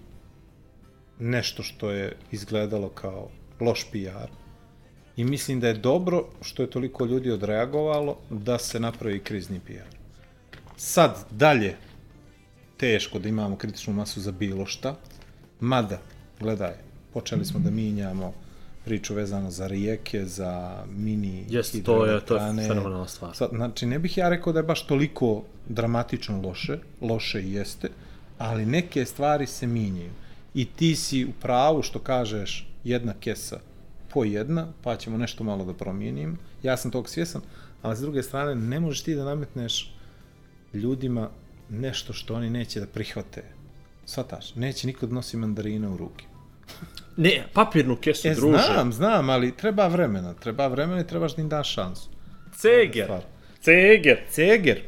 [1.18, 3.28] nešto što je izgledalo kao
[3.60, 4.43] loš PR.
[5.16, 9.96] I mislim da je dobro što je toliko ljudi odreagovalo da se napravi krizni PR.
[10.76, 11.76] Sad, dalje,
[12.76, 14.96] teško da imamo kritičnu masu za bilo šta,
[15.60, 15.98] mada,
[16.40, 16.74] gledaj,
[17.12, 18.34] počeli smo da minjamo
[18.84, 23.36] priču vezano za rijeke, za mini Jes, to je, to je fenomenalna stvar.
[23.36, 27.88] Sad, znači, ne bih ja rekao da je baš toliko dramatično loše, loše i jeste,
[28.38, 30.10] ali neke stvari se minjaju.
[30.54, 33.60] I ti si u pravu što kažeš jedna kesa
[34.14, 36.38] po jedna, pa ćemo nešto malo da promijenim.
[36.62, 37.40] Ja sam tog svjesan,
[37.82, 39.94] ali s druge strane ne možeš ti da nametneš
[40.74, 41.28] ljudima
[41.70, 43.42] nešto što oni neće da prihvate.
[44.06, 46.24] Svataš, neće niko da nosi mandarine u ruke.
[47.16, 48.58] Ne, papirnu kesu, E, druže.
[48.72, 50.34] znam, znam, ali treba vremena.
[50.34, 52.08] Treba vremena i trebaš da im daš šansu.
[52.56, 53.10] Ceger.
[53.60, 54.18] Ceger.
[54.30, 54.80] Ceger.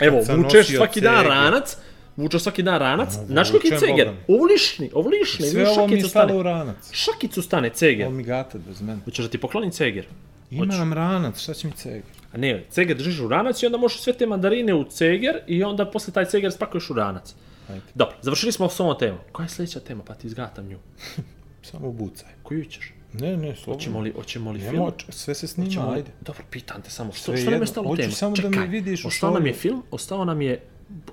[0.00, 1.30] Evo, vučeš svaki dan ceger.
[1.30, 1.76] ranac,
[2.16, 4.06] vučeš svaki dan ranac, Ma, znaš koliki je ceger?
[4.06, 4.34] Boga mi.
[4.34, 6.92] Ovo lišni, ovo lišni, Sve ovo mi je stalo u ranac.
[6.92, 8.06] Šakicu stane ceger.
[8.06, 9.00] Ovo mi gata bez mene.
[9.04, 10.06] Hoćeš da ti poklonim ceger?
[10.50, 12.02] Imam ranac, šta će mi ceger?
[12.32, 15.64] A ne, ceger držiš u ranac i onda možeš sve te mandarine u ceger i
[15.64, 17.34] onda posle taj ceger spakuješ u ranac.
[17.68, 17.80] Ajde.
[17.94, 19.18] Dobro, završili smo s ovom temom.
[19.32, 20.02] Koja je sljedeća tema?
[20.04, 20.78] Pa ti izgatam nju.
[21.70, 22.28] Samo bucaj.
[22.42, 22.92] Koju ćeš?
[23.12, 24.00] Ne, ne, Hoćemo slobodno.
[24.00, 24.72] li, hoćemo li film?
[24.72, 26.10] Nemo, sve se snima, Hoćemo ajde.
[26.20, 27.12] Dobro, pitam te samo.
[27.12, 28.12] Što, Sve što nam je stalo Hoću tema?
[28.12, 30.60] samo da me Čekaj, vidiš ostao nam je film, ostao nam je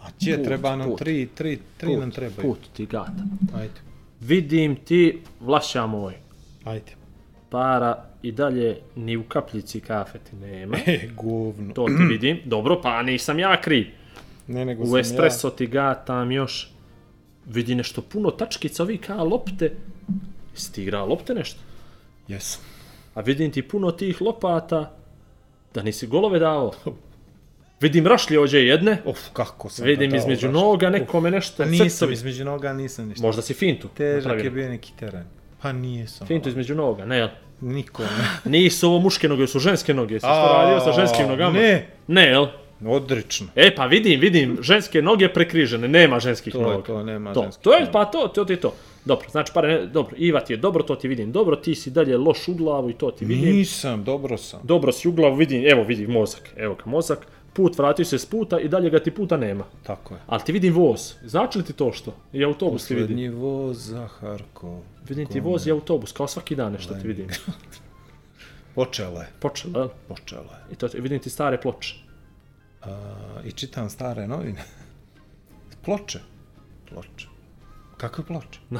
[0.01, 0.99] A će, put, treba nam put.
[0.99, 2.47] tri, tri, tri nam put, trebaju.
[2.49, 3.23] put ti gata.
[3.55, 3.73] Ajde,
[4.19, 6.13] Vidim ti, vlaša moj,
[6.63, 6.91] ajde.
[7.49, 10.77] para i dalje ni u kapljici kafe ti nema.
[10.87, 11.73] E, govno.
[11.73, 12.39] To ti vidim.
[12.45, 13.87] Dobro, pa nisam ja kriv.
[14.47, 16.71] Ne, nego U espresso ti gatam još.
[17.45, 19.71] Vidi nešto puno tačkica, ovi kao lopte.
[20.53, 21.59] Jesi ti igrao lopte nešto?
[22.27, 22.35] ja.
[22.35, 22.61] Jesam.
[23.13, 24.91] A vidim ti puno tih lopata.
[25.73, 26.71] Da nisi golove dao.
[27.81, 28.97] Vidim rašlje ođe jedne.
[29.05, 30.53] Uf, kako sam Vidim između baš.
[30.53, 31.63] noga nekome nešto.
[31.63, 32.13] A nisam, crcovi.
[32.13, 33.25] između noga nisam ništa.
[33.25, 33.87] Možda si fintu.
[33.87, 34.43] Težak napravio.
[34.43, 35.23] je bio neki teren.
[35.61, 36.27] Pa nije sam.
[36.27, 37.27] Fintu između noga, ne jel?
[37.61, 38.09] Niko ne.
[38.59, 40.13] Nisu ovo muške noge, su ženske noge.
[40.13, 41.51] Jesi što radio sa ženskim nogama?
[41.59, 41.87] Ne.
[42.07, 42.47] Ne, jel?
[42.85, 43.47] Odrično.
[43.55, 46.83] E, pa vidim, vidim, ženske noge prekrižene, nema ženskih To je noga.
[46.83, 48.73] to, nema to, ženskih to je, pa to, to ti je to.
[49.05, 51.89] Dobro, znači, pare, ne, dobro, Iva ti je dobro, to ti vidim dobro, ti si
[51.89, 53.55] dalje loš u glavu i to ti vidim.
[53.55, 54.59] Nisam, dobro sam.
[54.63, 57.27] Dobro si u glavu, vidim, evo vidi mozak, evo ga mozak,
[57.59, 59.63] put, vratio se s puta i dalje ga ti puta nema.
[59.83, 60.19] Tako je.
[60.27, 62.15] Ali ti vidim voz, znači li ti to što?
[62.33, 63.35] I autobus ti vidim.
[63.35, 64.79] Voz za Harkov.
[65.09, 67.27] Vidim ti voz i autobus, kao svaki dan nešto ti vidim.
[68.75, 69.89] Počelo je, Počelo, jel?
[70.07, 70.73] počelo je.
[70.73, 71.95] I to vidim ti stare ploče.
[72.81, 72.97] A,
[73.45, 74.63] I čitam stare novine.
[75.81, 76.19] Ploče.
[76.89, 77.27] Ploče.
[77.97, 78.59] Kakve ploče?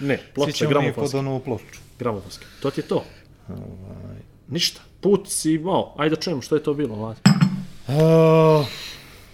[0.00, 1.18] ne, Svi ploče, ćemo mi pod gramofonske.
[1.18, 1.80] onu ploču.
[1.98, 2.46] Gramofonske.
[2.62, 3.04] To ti je to.
[3.48, 4.16] Ovaj.
[4.48, 4.80] Ništa.
[5.08, 5.94] Put si imao.
[5.96, 6.94] Ajde da čujemo što je to bilo.
[6.94, 7.16] Vlad.
[7.88, 8.64] A,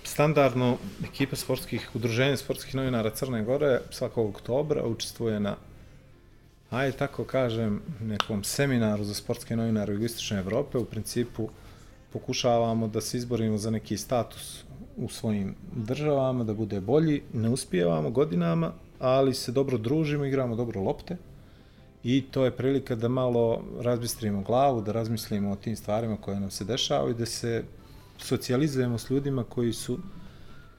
[0.04, 5.56] standardno, ekipa sportskih, udruženja sportskih novinara Crne Gore svakog oktobra učestvuje na
[6.70, 10.78] ajde tako kažem, nekom seminaru za sportske novinare u jugoistočne Evrope.
[10.78, 11.48] U principu
[12.12, 14.64] pokušavamo da se izborimo za neki status
[14.96, 17.22] u svojim državama, da bude bolji.
[17.32, 21.16] Ne uspijevamo godinama, ali se dobro družimo, igramo dobro lopte.
[22.04, 26.50] I to je prilika da malo razbistrimo glavu, da razmislimo o tim stvarima koje nam
[26.50, 27.64] se dešavaju i da se
[28.18, 29.98] socijalizujemo s ljudima koji su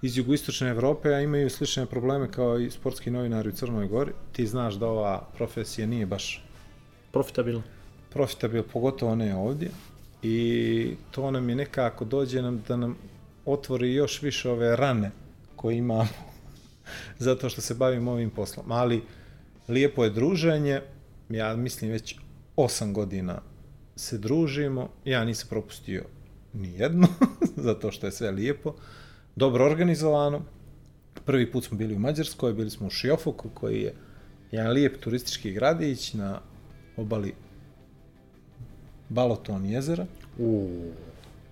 [0.01, 4.11] iz jugoistočne Evrope, a imaju slične probleme kao i sportski novinari u Crnoj Gori.
[4.31, 6.43] Ti znaš da ova profesija nije baš
[7.11, 7.61] Profitabilno.
[8.09, 9.69] profitabil, pogotovo ne ovdje.
[10.23, 12.97] i to nam je nekako dođe nam da nam
[13.45, 15.11] otvori još više ove rane
[15.55, 16.07] koje imamo
[17.25, 18.71] zato što se bavimo ovim poslom.
[18.71, 19.03] Ali
[19.67, 20.81] lijepo je druženje,
[21.29, 22.15] ja mislim već
[22.55, 23.41] osam godina
[23.95, 26.03] se družimo, ja nisam propustio
[26.53, 27.07] ni jedno,
[27.67, 28.73] zato što je sve lijepo,
[29.35, 30.41] dobro organizovano.
[31.25, 33.93] Prvi put smo bili u Mađarskoj, bili smo u Šiofoku, koji je
[34.51, 36.39] jedan lijep turistički gradić na
[36.97, 37.33] obali
[39.09, 40.05] Balaton jezera.
[40.37, 40.69] U,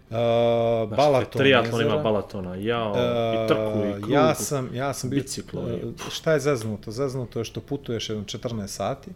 [0.10, 1.94] Uh, Balaton Balaton triatlon jezera.
[1.94, 4.12] ima Balatona, jao, i trku, i krug.
[4.12, 5.22] Ja sam, ja sam bio...
[5.22, 5.74] biciklovi.
[5.74, 6.92] e, Šta je zaznuto?
[6.92, 9.12] Zaznuto je što putuješ jedno 14 sati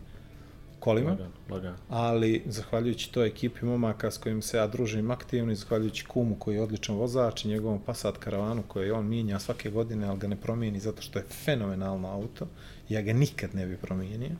[0.80, 1.76] kolima, Lagan, lagan.
[1.90, 6.56] ali zahvaljujući toj ekipi momaka s kojim se ja družim aktivno i zahvaljujući kumu koji
[6.56, 10.36] je odličan vozač i njegovom Passat karavanu koji on mijenja svake godine, ali ga ne
[10.36, 12.48] promijeni zato što je fenomenalno auto.
[12.90, 14.36] Ja ga nikad ne bi promijenio.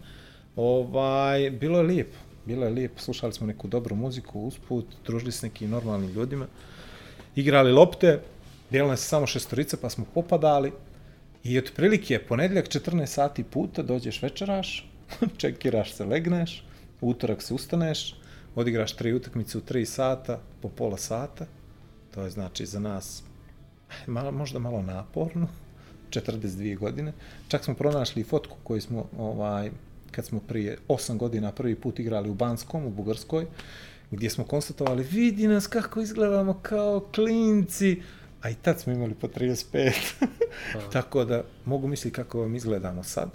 [0.56, 2.18] Ovaj, bilo je lijepo.
[2.46, 3.00] Bilo je lijepo.
[3.00, 6.48] Slušali smo neku dobru muziku usput, družili s nekim normalnim ljudima.
[7.36, 8.22] Igrali lopte,
[8.70, 10.72] bilo nas je samo šestorica pa smo popadali.
[11.44, 14.87] I otprilike ponedjeljak 14 sati puta dođeš večeraš,
[15.38, 16.64] čekiraš se, legneš,
[17.02, 18.16] utorak se ustaneš,
[18.56, 21.46] odigraš tri utakmice u 3 sata, po pola sata.
[22.14, 23.24] To je znači za nas
[24.08, 25.48] malo, možda malo naporno,
[26.12, 27.14] 42 godine.
[27.48, 29.72] Čak smo pronašli fotku koju smo, ovaj,
[30.12, 33.46] kad smo prije 8 godina prvi put igrali u Banskom, u Bugarskoj,
[34.12, 38.02] gdje smo konstatovali, vidi nas kako izgledamo kao klinci,
[38.42, 39.94] a i tad smo imali po 35.
[40.94, 43.30] Tako da mogu misliti kako vam izgledamo sad.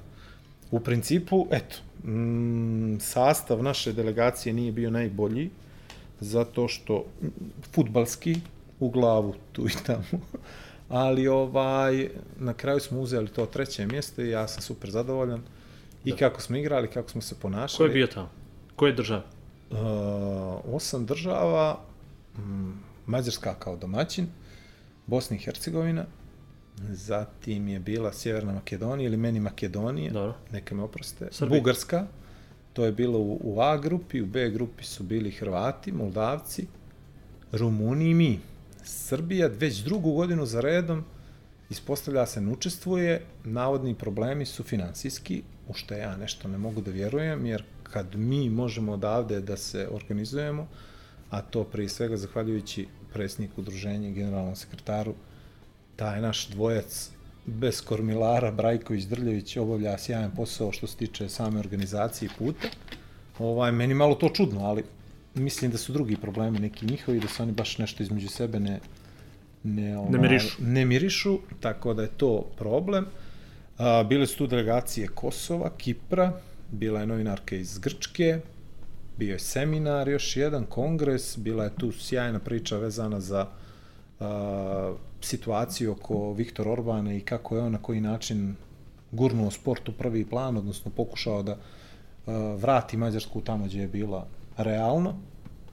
[0.73, 5.51] U principu, eto, mm, sastav naše delegacije nije bio najbolji,
[6.21, 7.05] zato što
[7.75, 8.37] futbalski
[8.81, 10.05] u glavu tu i tamo.
[10.89, 12.09] Ali ovaj
[12.39, 15.43] na kraju smo uzeli to treće mjesto i ja sam super zadovoljan.
[16.05, 16.17] I da.
[16.17, 17.79] kako smo igrali, kako smo se ponašali.
[17.79, 18.31] Ko je bio tamo?
[18.77, 19.23] Ko je država?
[19.71, 19.79] Uh,
[20.75, 21.81] osam država,
[22.39, 22.73] mm,
[23.07, 24.27] Mađarska kao domaćin,
[25.07, 26.05] Bosna i Hercegovina,
[26.91, 30.35] zatim je bila Sjeverna Makedonija ili meni Makedonija, Dobro.
[30.53, 31.61] neka me oproste, Srbija.
[31.61, 32.07] Bugarska,
[32.73, 36.67] to je bilo u, u A grupi, u B grupi su bili Hrvati, Moldavci,
[37.53, 38.41] Rumuni i mi.
[38.85, 41.05] Srbija već drugu godinu za redom
[41.71, 46.91] ispostavlja se ne učestvuje, navodni problemi su finansijski, u što ja nešto ne mogu da
[46.91, 50.69] vjerujem, jer kad mi možemo odavde da se organizujemo,
[51.31, 55.15] a to prije svega zahvaljujući predsjedniku udruženja i generalnom sekretaru,
[55.97, 57.11] taj naš dvojac
[57.47, 62.69] bez kormilara Brajković Drljević obavlja sjajan posao što se tiče same organizacije puta.
[63.39, 64.85] Ovaj, meni malo to čudno, ali
[65.35, 68.81] mislim da su drugi problemi neki njihovi, da se oni baš nešto između sebe ne,
[69.63, 70.57] ne, ovaj, mirišu.
[70.61, 73.07] ne mirišu, tako da je to problem.
[73.79, 76.33] A, bile su tu delegacije Kosova, Kipra,
[76.71, 78.41] bila je novinarka iz Grčke,
[79.19, 83.47] bio je seminar, još jedan kongres, bila je tu sjajna priča vezana za
[84.21, 88.55] a, situaciju oko Viktor Orbana i kako je on na koji način
[89.13, 91.57] gurnuo sport u prvi plan, odnosno pokušao da
[92.27, 95.15] a, vrati Mađarsku tamo gdje je bila realno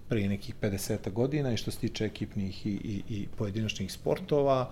[0.09, 4.71] prije nekih 50 godina i što se tiče ekipnih i, i, i pojedinačnih sportova.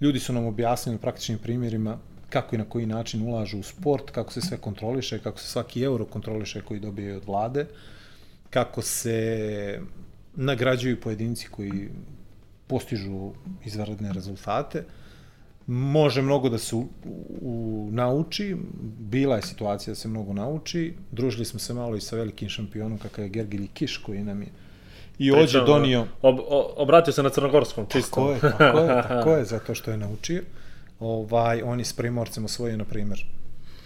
[0.00, 1.98] Ljudi su nam objasnili praktičnim primjerima
[2.30, 5.82] kako i na koji način ulažu u sport, kako se sve kontroliše, kako se svaki
[5.82, 7.66] euro kontroliše koji dobije od vlade,
[8.50, 9.80] kako se
[10.34, 11.88] nagrađuju pojedinci koji
[12.72, 13.30] postižu
[13.64, 14.84] izvanredne rezultate.
[15.66, 16.86] Može mnogo da se u,
[17.40, 18.56] u, nauči,
[19.12, 22.98] bila je situacija da se mnogo nauči, družili smo se malo i sa velikim šampionom
[22.98, 24.48] kakav je Gergilj Kiš koji nam je
[25.18, 26.06] i ođe donio...
[26.22, 28.10] Ob, o, obratio se na Crnogorskom, čisto.
[28.10, 30.42] Tako je, tako je, tako je, zato što je naučio.
[31.00, 33.26] Ovaj, on je s Primorcem osvojio, na primjer,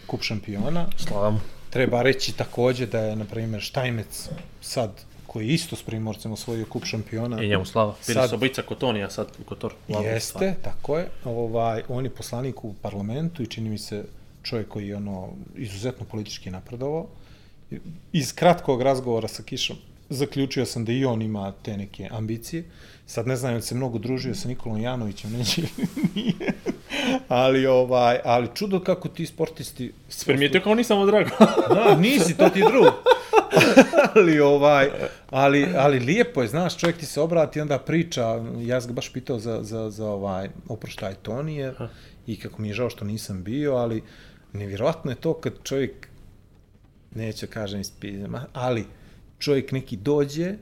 [0.07, 0.87] kup šampiona.
[0.96, 1.42] Slavam.
[1.70, 4.29] Treba reći takođe da je, na primjer, Štajmec
[4.61, 4.90] sad,
[5.37, 7.42] koji je isto s Primorcem osvojio kup šampiona.
[7.42, 7.94] I njemu slava.
[8.07, 9.75] Bili Sad- su obojica Kotonija sad u Kotor.
[9.88, 10.55] Glavni Jeste, stvar.
[10.62, 11.09] tako je.
[11.25, 14.05] Ovaj, on je poslanik u parlamentu i čini mi se
[14.42, 17.07] čovjek koji je ono izuzetno politički napredovao.
[18.12, 19.77] Iz kratkog razgovora sa Kišom
[20.11, 22.64] zaključio sam da i on ima te neke ambicije.
[23.07, 25.62] Sad ne znam je se mnogo družio sa Nikolom Janovićem, neće
[26.14, 26.53] nije.
[27.29, 29.92] ali, ovaj, ali čudo kako ti sportisti...
[30.27, 31.31] Primijetio kao nisam drago.
[31.75, 33.15] Da, nisi, to ti je drug.
[34.14, 34.90] Ali ovaj,
[35.31, 39.12] ali, ali lijepo je, znaš, čovjek ti se obrati onda priča, ja sam ga baš
[39.12, 41.75] pitao za, za, za ovaj, oproštaj Tonije
[42.27, 44.03] i kako mi je žao što nisam bio, ali
[44.53, 46.09] nevjerojatno je to kad čovjek,
[47.15, 48.85] neću kažem ispizem, ali
[49.38, 50.54] čovjek neki dođe,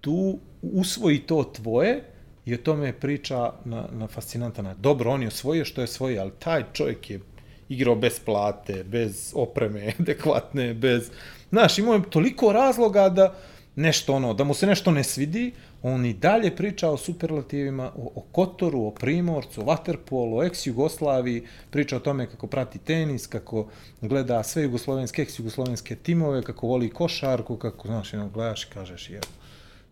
[0.00, 2.04] tu usvoji to tvoje
[2.46, 4.82] i o tome priča na, na fascinantan način.
[4.82, 7.20] Dobro, on je osvojio što je osvojio, ali taj čovjek je
[7.68, 11.10] igrao bez plate, bez opreme adekvatne, bez...
[11.50, 13.34] Znaš, imao je toliko razloga da,
[13.76, 18.12] nešto ono, da mu se nešto ne svidi, on i dalje priča o superlativima, o,
[18.14, 23.66] o Kotoru, o Primorcu, o Waterpolu, o ex-Jugoslaviji, priča o tome kako prati tenis, kako
[24.00, 29.20] gleda sve jugoslovenske, ex-jugoslovenske timove, kako voli košarku, kako, znaš, jedno, gledaš i kažeš, je,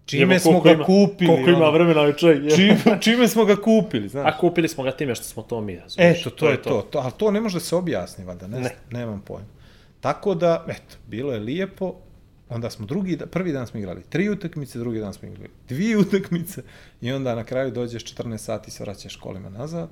[0.06, 2.44] čime Evo, smo ga ima- kupili, Koliko ima vremena ovaj čovjek.
[2.44, 2.50] je.
[2.50, 4.26] čime, čime smo ga kupili, znaš.
[4.26, 6.20] A kupili smo ga time što smo to mi, razumiješ?
[6.20, 6.82] Eto, to je to.
[6.82, 6.98] to.
[6.98, 8.60] Ali to ne može da se objasni, valjda, Ne.
[8.60, 8.70] ne.
[8.90, 9.55] nemam pojma.
[10.06, 11.94] Tako da, eto, bilo je lijepo,
[12.48, 15.96] onda smo drugi, da- prvi dan smo igrali tri utakmice, drugi dan smo igrali dvije
[15.98, 16.62] utakmice
[17.00, 19.88] i onda na kraju dođeš 14 sati se vraćaš kolima nazad.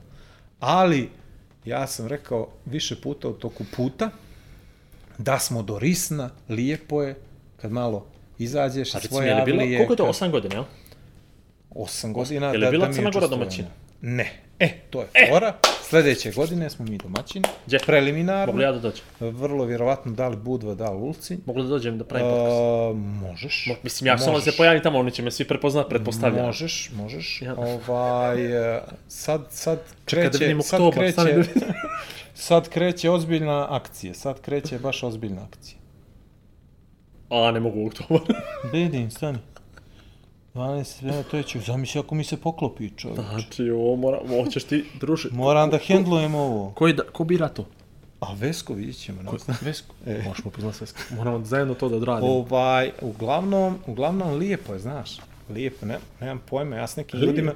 [0.60, 1.08] Ali,
[1.64, 4.10] ja sam rekao više puta u toku puta
[5.18, 7.14] da smo do Risna, lijepo je,
[7.56, 8.06] kad malo
[8.38, 9.78] izađeš iz svoje je bilo, avlije.
[9.78, 10.64] koliko je to, 8 godina, jel?
[11.70, 13.48] Osam godina Je li da, bila da mi Crna Gora?
[14.00, 14.32] Ne.
[14.58, 15.58] E, to je fora.
[15.88, 17.44] Sledeće godine smo mi domaćini.
[17.66, 17.78] Gdje?
[17.86, 18.52] Preliminarno.
[18.52, 19.04] Mogu ja da dođem?
[19.20, 21.38] Vrlo vjerovatno da li Budva, da li Ulci.
[21.46, 22.56] Mogu da dođem da pravim podcast?
[22.90, 22.96] Uh,
[23.30, 23.66] možeš.
[23.68, 26.46] Mo- Mislim, ja samo da se pojavim tamo, oni će me svi prepoznat, pretpostavljam.
[26.46, 27.42] Možeš, možeš.
[27.42, 27.54] Ja.
[27.56, 31.68] Ovaj, e, sad, sad da kreće, vidim sad oktobar, da kreće, vidim.
[32.34, 34.14] sad kreće ozbiljna akcija.
[34.14, 35.78] Sad kreće baš ozbiljna akcija.
[37.30, 38.20] A, ne mogu u oktobar.
[38.72, 39.38] Vidim, stani.
[40.54, 43.20] 12, ja, to je će, zamisli ako mi se poklopi čovječ.
[43.30, 45.28] Znači, ovo mora, ovo ćeš ti, druže.
[45.32, 46.70] Moram da hendlujem ovo.
[46.74, 47.66] Koji da, ko bira to?
[48.20, 49.38] A Vesko vidjet ćemo.
[49.44, 49.56] znam.
[49.62, 49.94] Vesko.
[50.06, 50.22] E.
[50.28, 50.98] Možemo poznat Vesko.
[51.16, 52.32] Moramo zajedno to da odradimo.
[52.32, 55.10] Ovaj, uglavnom, uglavnom lijepo je, znaš.
[55.50, 57.30] Lijepo, ne, nemam pojma, ja s nekim Lijepo.
[57.30, 57.52] ljudima,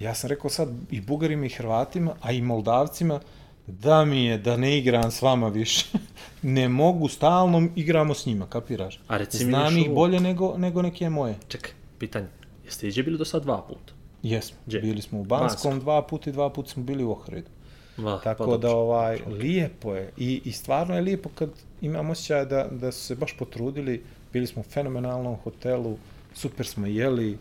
[0.00, 3.20] ja sam rekao sad i Bugarima i Hrvatima, a i Moldavcima,
[3.66, 5.86] da mi je da ne igram s vama više.
[6.42, 9.00] ne mogu, stalno igramo s njima, kapiraš?
[9.08, 9.94] A reci mi Znam ih ovo.
[9.94, 11.34] bolje nego, nego neke moje.
[11.48, 12.26] Čekaj, pitanje.
[12.64, 13.92] Jeste iđe bili do sad dva puta?
[14.22, 14.80] Jesmo, Gdje?
[14.80, 15.84] bili smo u Banskom Bansko.
[15.84, 17.48] dva puta i dva puta smo bili u Ohridu.
[17.96, 22.44] Va, Tako pa da ovaj lijepo je i, i stvarno je lijepo kad imam osjećaj
[22.44, 25.98] da, da su se baš potrudili, bili smo u fenomenalnom hotelu,
[26.34, 27.38] super smo jeli.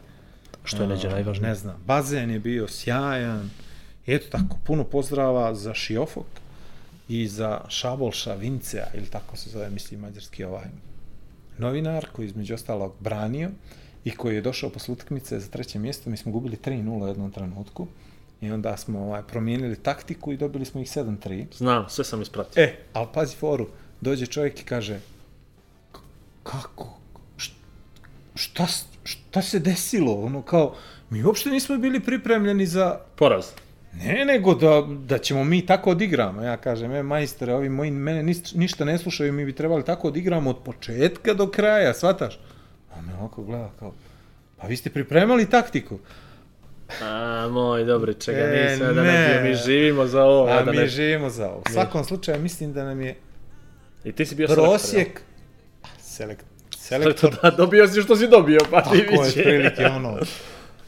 [0.64, 1.50] Što je neđe najvažnije?
[1.50, 3.50] Ne znam, bazen je bio sjajan.
[4.08, 6.26] I eto tako, puno pozdrava za Šiofok
[7.10, 10.66] i za Šabolša Vincea, ili tako se zove, mislim, mađarski ovaj
[11.58, 13.50] novinar koji između ostalog branio
[14.08, 16.10] i koji je došao posle utakmice za treće mjesto.
[16.10, 17.88] Mi smo gubili 3-0 u jednom trenutku
[18.42, 21.46] i onda smo ovaj, promijenili taktiku i dobili smo ih 7-3.
[21.54, 22.64] Znam, sve sam ispratio.
[22.64, 23.68] E, ali pazi foru,
[24.02, 25.00] dođe čovjek i kaže,
[25.92, 25.98] "K-
[26.44, 26.98] kako,
[28.36, 28.68] šta,
[29.04, 30.76] šta se desilo, ono kao,
[31.10, 33.46] mi uopšte nismo bili pripremljeni za, Poraz.
[33.94, 36.42] ne, nego da, da ćemo mi tako odigramo.
[36.42, 38.24] Ja kažem, e, majstore, ovi moji mene
[38.56, 42.40] ništa ne slušaju, mi bi trebali tako odigramo od početka do kraja, shvataš?
[43.28, 43.94] Ovako gleda kao,
[44.58, 46.00] pa vi ste pripremali taktiku.
[47.02, 49.42] A, moj, dobri, čega E, sve da ne.
[49.44, 50.48] mi živimo za ovo.
[50.48, 50.88] A da mi ne...
[50.88, 51.64] živimo za ovo.
[51.70, 53.16] U svakom slučaju, mislim da nam je
[54.04, 55.22] I ti si bio selektor, prosjek,
[56.00, 56.46] selekt,
[56.78, 60.20] selektor, Selektor, da, dobio si što si dobio, pa ti tako je, prilike ono,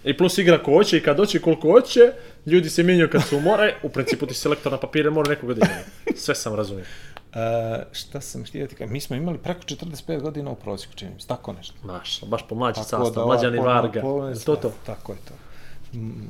[0.04, 2.12] I plus igra ko hoće i kad doći koliko hoće,
[2.46, 5.68] ljudi se mijenjaju kad su umore, u principu ti selektor na papire mora nekoga da.
[6.16, 6.86] Sve sam razumio.
[7.30, 7.36] Uh,
[7.92, 11.22] šta sam htio ti kažem, mi smo imali preko 45 godina u prosjeku, čini mi
[11.22, 11.74] se, tako nešto.
[11.84, 14.00] Maš, baš po mlađi sastav, ova mlađani polna- Varga.
[14.30, 14.72] Je to to?
[14.86, 15.34] Tako je to.
[15.98, 16.28] Mm.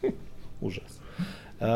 [0.60, 1.00] Užas.
[1.60, 1.66] Uh,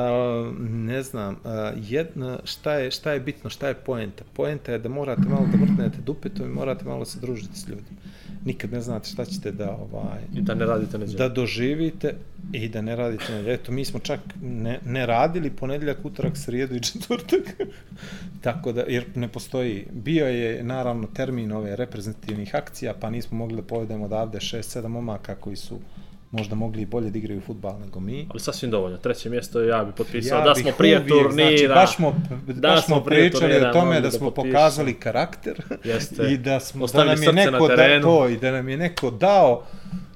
[0.61, 4.25] ne znam, uh, jedna, šta, je, šta je bitno, šta je poenta?
[4.33, 8.01] Poenta je da morate malo da vrtnete dupetom i morate malo se družiti s ljudima.
[8.45, 11.17] Nikad ne znate šta ćete da ovaj, I da ne radite neđe.
[11.17, 12.15] da doživite
[12.53, 13.55] i da ne radite nedjelju.
[13.55, 17.41] Eto, mi smo čak ne, ne radili ponedjeljak, utorak, srijedu i četvrtak.
[18.45, 19.87] Tako da, jer ne postoji.
[19.93, 25.35] Bio je, naravno, termin ove reprezentativnih akcija, pa nismo mogli da povedemo odavde 6-7 momaka
[25.35, 25.79] koji su
[26.35, 28.27] možda mogli i bolje da igraju futbal nego mi.
[28.31, 28.97] Ali sasvim dovoljno.
[28.99, 31.31] Treće mjesto ja bi potpisao Ja da bih smo prije turnira.
[31.49, 32.15] Znači, baš smo,
[32.47, 34.53] Da baš smo pričali turnira o tome mogli da da smo potpišemo.
[34.53, 36.23] pokazali karakter Jeste.
[36.33, 39.11] i da, smo, da nam je na neko da, to i da nam je neko
[39.11, 39.63] dao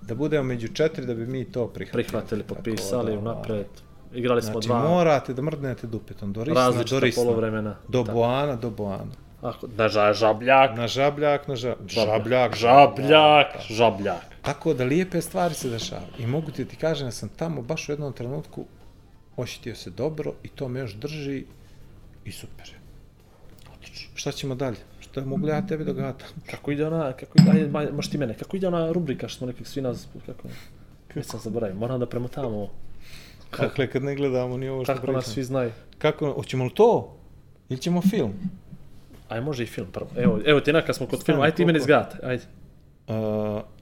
[0.03, 2.05] da budemo među četiri da bi mi to prihvatili.
[2.05, 3.67] Prihvatili, Tako potpisali da, unapred.
[4.15, 7.77] Igrali smo Znači, dva morate da mrdnete dupetom, do risna, do risna, polovremena.
[7.89, 8.13] do Da.
[8.13, 9.13] boana, do boana.
[9.43, 10.77] Ako, na ža, žabljak.
[10.77, 14.25] Na žabljak, na žabljak, žabljak, Žabljak, žabljak.
[14.49, 16.13] Tako da lijepe stvari se dešavaju.
[16.19, 18.65] I mogu ti ti kažem da sam tamo baš u jednom trenutku
[19.37, 21.45] osjetio se dobro i to me još drži
[22.25, 22.73] i super.
[23.75, 24.11] Odlično.
[24.15, 24.77] Šta ćemo dalje?
[25.01, 26.29] Šta mogu ja tebi da gatam?
[26.51, 29.47] Kako ide ona, kako ide, ajde, možeš ti mene, kako ide ona rubrika što smo
[29.47, 30.49] nekih svi nas, kako,
[31.15, 32.71] već sam zaboravio, moram da premotamo ovo.
[33.61, 35.73] Dakle, kad ne gledamo ni ovo što Kako nas svi znaju.
[35.99, 37.17] Kako, hoćemo li to?
[37.69, 38.33] Ili ćemo film?
[39.29, 40.11] Aj, može i film prvo.
[40.17, 41.85] Evo, evo ti kad smo kod Stani, filma, ajde ti mene koliko?
[41.85, 42.45] zgate, ajde.
[43.09, 43.78] Uh,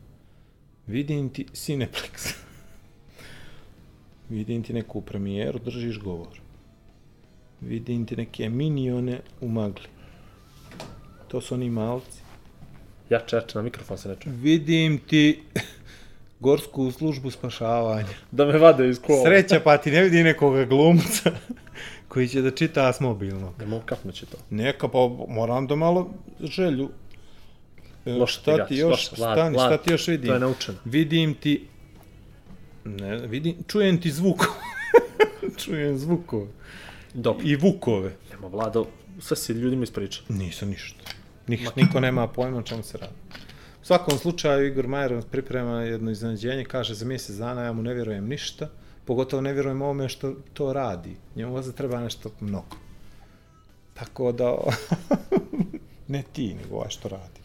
[0.86, 2.34] vidim ti Cineplex.
[4.30, 6.40] vidim ti neku premijeru, držiš govor.
[7.60, 9.88] Vidim ti neke minione u magli.
[11.28, 12.20] To su oni malci.
[13.10, 14.34] Jače, jače, na mikrofon se ne čuje.
[14.36, 15.42] Vidim ti
[16.40, 18.14] gorsku službu spašavanja.
[18.30, 19.24] Da me vade iz kola.
[19.24, 21.32] Sreća pa ti ne vidi nekoga glumca
[22.08, 23.54] koji će da čita s mobilnog.
[23.58, 24.36] Ne mogu kapnući to.
[24.50, 26.10] Neka, pa moram da malo
[26.40, 26.90] želju.
[28.06, 29.68] E, Loše ti šta gaš, ti još, loše, lad, stani, lad.
[29.68, 30.28] šta ti još vidim?
[30.28, 30.78] To je naučeno.
[30.84, 31.66] Vidim ti,
[32.84, 34.44] ne, vidim, čujem ti zvuk.
[35.64, 36.46] čujem zvukove.
[37.14, 37.46] Dobro.
[37.46, 38.16] I vukove.
[38.30, 38.86] Nemo, Vlado,
[39.20, 40.24] sve si ljudima ispričao.
[40.28, 41.04] Nisam ništa.
[41.46, 43.12] Nik, niko nema pojma o čemu se radi.
[43.82, 47.94] U svakom slučaju Igor Majer priprema jedno iznenađenje, kaže za mjesec dana ja mu ne
[47.94, 48.68] vjerujem ništa,
[49.04, 51.16] pogotovo ne vjerujem ovome što to radi.
[51.36, 52.76] Njemu možda treba nešto mnogo.
[53.94, 54.56] Tako da,
[56.08, 57.40] ne ti, nego ovaj što radi.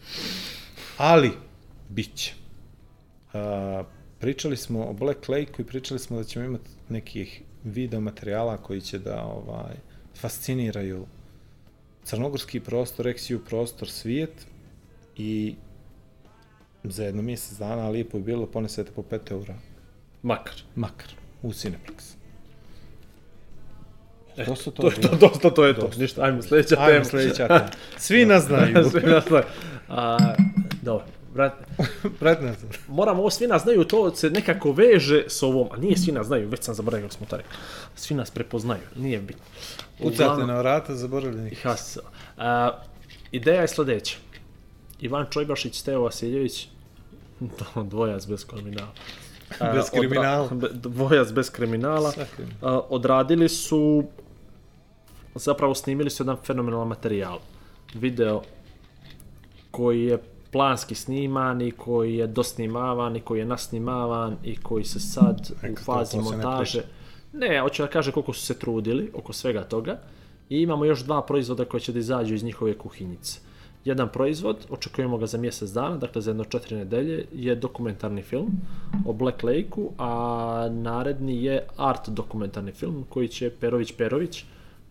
[0.96, 1.30] Ali,
[1.88, 2.32] bit će.
[3.32, 3.84] A,
[4.18, 8.80] pričali smo o Black Lake i pričali smo da ćemo imati nekih video materijala koji
[8.80, 9.74] će da ovaj
[10.20, 11.06] fasciniraju
[12.04, 14.46] crnogorski prostor, eksiju prostor, svijet
[15.16, 15.54] i
[16.84, 19.54] za jedno mjesec dana lijepo je bilo ponesete po 5 eura
[20.22, 20.54] Makar.
[20.74, 21.08] makar
[21.42, 22.14] u Cineplex.
[24.46, 24.82] to su to.
[24.82, 25.90] To je to, dosta, to je to.
[25.98, 26.86] Ništa, ajmo, sljedeća tema.
[26.86, 27.68] Ajmo sljedeća tema.
[27.98, 28.90] Svi nas znaju.
[28.90, 29.44] Svi nas znaju.
[29.92, 30.34] A,
[30.82, 31.52] dobro, brat,
[32.20, 32.56] Pred nas.
[32.88, 36.26] moram ovo svi nas znaju, to se nekako veže s ovom, a nije svi nas
[36.26, 37.52] znaju, već sam zaboravio kako smo to rekli.
[37.96, 39.42] Svi nas prepoznaju, nije bitno.
[40.00, 41.54] Ucate na vrata, zaboravljeni.
[41.54, 41.98] Has.
[42.38, 42.70] A,
[43.32, 44.16] ideja je sljedeća.
[45.00, 46.68] Ivan Čojbašić, Steo Vasiljević,
[47.90, 48.92] dvojac bez kriminala.
[49.74, 50.48] Bez kriminala.
[50.48, 52.12] odra- dvojac bez kriminala.
[52.62, 54.04] A, odradili su,
[55.34, 57.38] zapravo snimili su jedan fenomenalan materijal.
[57.94, 58.42] Video
[59.72, 60.18] koji je
[60.50, 65.76] planski sniman i koji je dosnimavan i koji je nasnimavan i koji se sad u
[65.84, 66.82] fazi se ne montaže...
[67.32, 69.98] Ne, hoću da kažem koliko su se trudili oko svega toga.
[70.48, 73.40] I imamo još dva proizvoda koje će da izađu iz njihove kuhinjice.
[73.84, 78.50] Jedan proizvod, očekujemo ga za mjesec dana, dakle za jedno četiri nedelje, je dokumentarni film
[79.06, 84.44] o Black Lake-u, a naredni je art dokumentarni film koji će Perović Perović,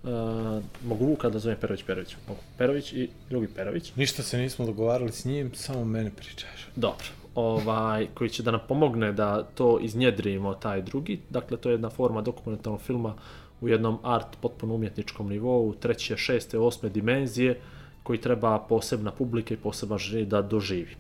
[0.04, 4.66] uh, mogu Vuka da zovem Perović Perović, mogu Perović i drugi Perović, Ništa se nismo
[4.66, 6.68] dogovarali s njim, samo mene pričaš.
[6.76, 7.06] Dobro.
[7.36, 11.20] Ovaj, koji će da nam pomogne da to iznjedrimo, taj drugi.
[11.30, 13.16] Dakle, to je jedna forma dokumentarnog filma
[13.62, 17.60] u jednom art potpuno umjetničkom nivou, treće, šeste, osme dimenzije,
[18.04, 20.96] koji treba posebna publika i poseban žiri da doživi.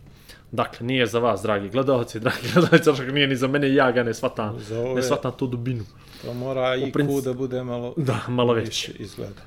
[0.51, 4.13] Dakle, nije za vas, dragi gledalci, dragi gledalci, nije ni za mene ja ga ne
[4.13, 4.57] shvatam,
[4.95, 5.83] ne shvatam tu dubinu.
[6.21, 8.95] To mora i princ- da bude malo Da, malo veći.
[8.99, 9.41] izgleda.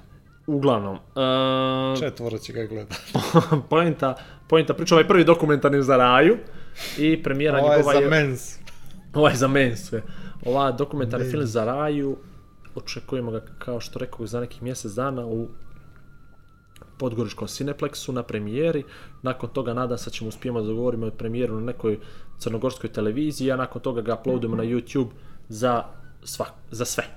[0.47, 2.97] Uglavnom, uh, Četvora će ga gledati.
[3.71, 4.15] poenta,
[4.49, 6.37] poenta priča, ovaj prvi dokumentarni za raju
[6.99, 8.09] i premijera Ovo je njegova za je...
[8.09, 8.59] mens.
[9.15, 10.03] Ovaj za men sve.
[10.45, 12.17] Ova dokumentarni film za raju,
[12.75, 15.49] očekujemo ga, kao što rekao, za nekih mjesec dana u
[16.99, 18.85] Podgoričkom Cineplexu na premijeri.
[19.23, 21.99] Nakon toga nadam se ćemo uspijemo da dogovorimo premijeru na nekoj
[22.39, 25.09] crnogorskoj televiziji, a nakon toga ga uploadujemo na YouTube
[25.49, 25.85] za,
[26.25, 27.05] sva, za sve.
[27.05, 27.15] E,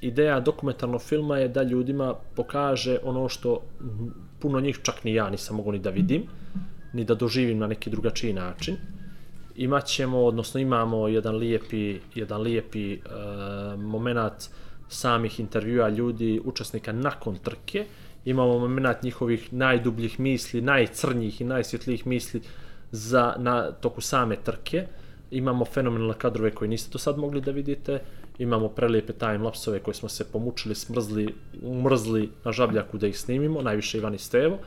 [0.00, 3.62] ideja dokumentarnog filma je da ljudima pokaže ono što
[4.38, 6.22] puno njih, čak ni ja nisam mogu ni da vidim,
[6.92, 8.76] ni da doživim na neki drugačiji način
[9.56, 12.98] imat ćemo, odnosno imamo jedan lijepi, jedan lijepi e,
[13.76, 14.42] moment
[14.88, 17.86] samih intervjua ljudi, učesnika nakon trke.
[18.24, 22.40] Imamo moment njihovih najdubljih misli, najcrnjih i najsvjetlijih misli
[22.90, 24.86] za, na toku same trke.
[25.30, 28.00] Imamo fenomenalne kadrove koje niste do sad mogli da vidite.
[28.38, 33.98] Imamo prelijepe time-lapsove koje smo se pomučili, smrzli, umrzli na žabljaku da ih snimimo, najviše
[33.98, 34.58] Ivan i Stevo.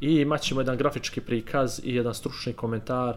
[0.00, 3.16] I imat ćemo jedan grafički prikaz i jedan stručni komentar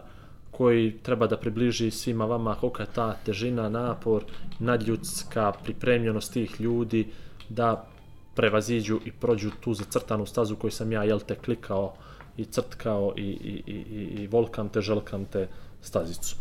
[0.50, 4.24] koji treba da približi svima vama kolika je ta težina, napor,
[4.58, 7.06] nadljudska pripremljenost tih ljudi
[7.48, 7.86] da
[8.34, 11.94] prevaziđu i prođu tu zacrtanu stazu koju sam ja, jel te, klikao
[12.36, 15.48] i crtkao i, i, i, i, volkam te, želkam te
[15.82, 16.36] stazicu.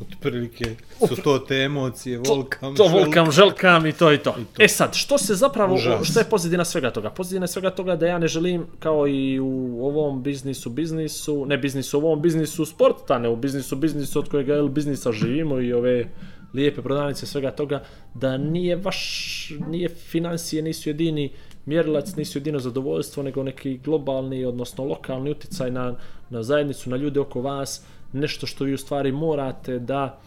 [0.00, 0.76] Otprilike
[1.08, 3.04] su to te emocije, volkam, to želk.
[3.04, 4.32] volkam, želkam i to i to.
[4.32, 4.62] to.
[4.62, 6.08] E sad, što se zapravo, Užas.
[6.10, 7.10] što je pozadina svega toga?
[7.10, 11.98] Pozadina svega toga da ja ne želim, kao i u ovom biznisu, biznisu, ne biznisu,
[11.98, 16.08] u ovom biznisu sporta, ne u biznisu, biznisu od kojega jel, biznisa živimo i ove
[16.54, 17.82] lijepe prodavnice svega toga,
[18.14, 21.32] da nije vaš, nije financije, nisu jedini
[21.66, 25.94] mjerilac, nisu jedino zadovoljstvo, nego neki globalni, odnosno lokalni uticaj na,
[26.34, 27.82] na zajednicu, na ljude oko vas,
[28.12, 30.18] nešto što vi u stvari morate da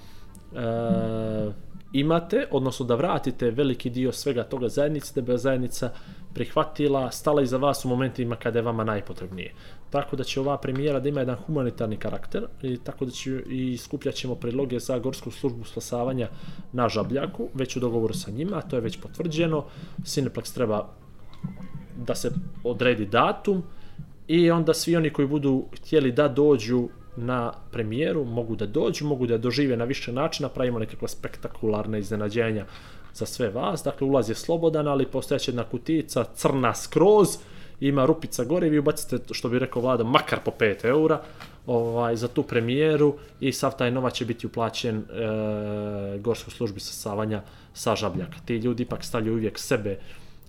[0.55, 1.51] e,
[1.93, 5.91] imate, odnosno da vratite veliki dio svega toga zajednici, da bi zajednica
[6.33, 9.53] prihvatila, stala iza vas u momentima kada je vama najpotrebnije.
[9.89, 13.77] Tako da će ova premijera da ima jedan humanitarni karakter i tako da će i
[13.77, 16.29] skupljat ćemo predloge za Gorsku službu spasavanja
[16.73, 19.65] na Žabljaku, već u dogovoru sa njima, to je već potvrđeno.
[20.03, 20.87] Cineplex treba
[21.97, 22.31] da se
[22.63, 23.63] odredi datum
[24.27, 29.27] i onda svi oni koji budu htjeli da dođu na premijeru, mogu da dođu, mogu
[29.27, 32.65] da dožive na više načina, pravimo nekakva spektakularna iznenađenja
[33.13, 33.83] za sve vas.
[33.83, 37.37] Dakle, ulaz je slobodan, ali postojeća jedna kutica, crna skroz,
[37.79, 41.21] ima rupica gore vi ubacite, što bi rekao vlada, makar po 5 eura
[41.65, 47.41] ovaj, za tu premijeru i sav taj novac će biti uplaćen e, gorskoj službi sasavanja
[47.73, 48.37] sa žabljaka.
[48.45, 49.99] Ti ljudi ipak stavljaju uvijek sebe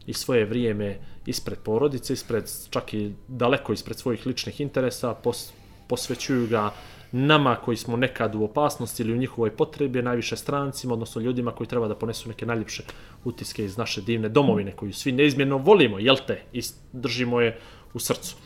[0.07, 0.99] i svoje vrijeme
[1.29, 5.53] ispred porodice, ispred, čak i daleko ispred svojih ličnih interesa, pos,
[5.89, 6.71] posvećuju ga
[7.13, 11.67] nama koji smo nekad u opasnosti ili u njihovoj potrebi, najviše strancima, odnosno ljudima koji
[11.67, 12.83] treba da ponesu neke najljepše
[13.25, 16.43] utiske iz naše divne domovine, koju svi neizmjerno volimo, jel te?
[16.53, 16.63] I
[16.93, 17.59] držimo je
[17.95, 18.37] u srcu.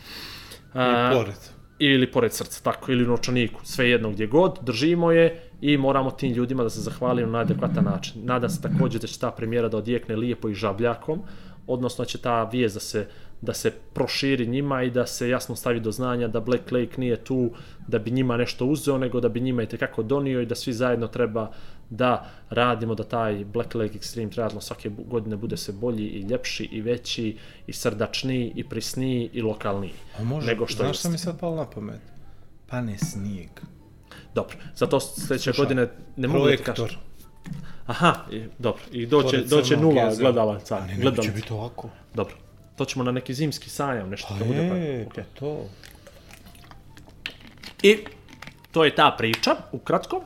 [0.74, 1.34] I pored.
[1.78, 6.10] Ili pored srca, tako, ili u novčaniku, sve jedno gdje god, držimo je i moramo
[6.10, 8.24] tim ljudima da se zahvalimo na adekvatan način.
[8.24, 11.22] Nadam se također da će ta premijera da odjekne lijepo i žabljakom,
[11.66, 13.06] odnosno će ta vijest da se
[13.42, 17.16] da se proširi njima i da se jasno stavi do znanja da Black Lake nije
[17.24, 17.50] tu
[17.88, 20.72] da bi njima nešto uzeo, nego da bi njima i tekako donio i da svi
[20.72, 21.50] zajedno treba
[21.90, 26.68] da radimo da taj Black Lake Extreme Triathlon svake godine bude sve bolji i ljepši
[26.72, 27.36] i veći
[27.66, 29.92] i srdačniji i prisniji i lokalniji.
[30.18, 32.00] A može, nego što znaš što mi sad palo na pamet?
[32.66, 33.50] Pa ne snijeg.
[34.34, 36.86] Dobro, zato sljedeće Slušaj, godine ne mogu da ti kažem.
[37.86, 40.30] Aha, i, dobro, i doće, doće nula jezera.
[40.30, 40.80] gledalaca.
[40.80, 41.22] Ne, ne, gledalaca.
[41.22, 41.88] će biti ovako.
[42.14, 42.34] Dobro,
[42.76, 44.76] to ćemo na neki zimski sajam, nešto Pa da bude pa.
[44.76, 45.22] je, Okay.
[45.34, 45.64] to to.
[47.82, 47.98] I
[48.72, 50.22] to je ta priča, ukratko.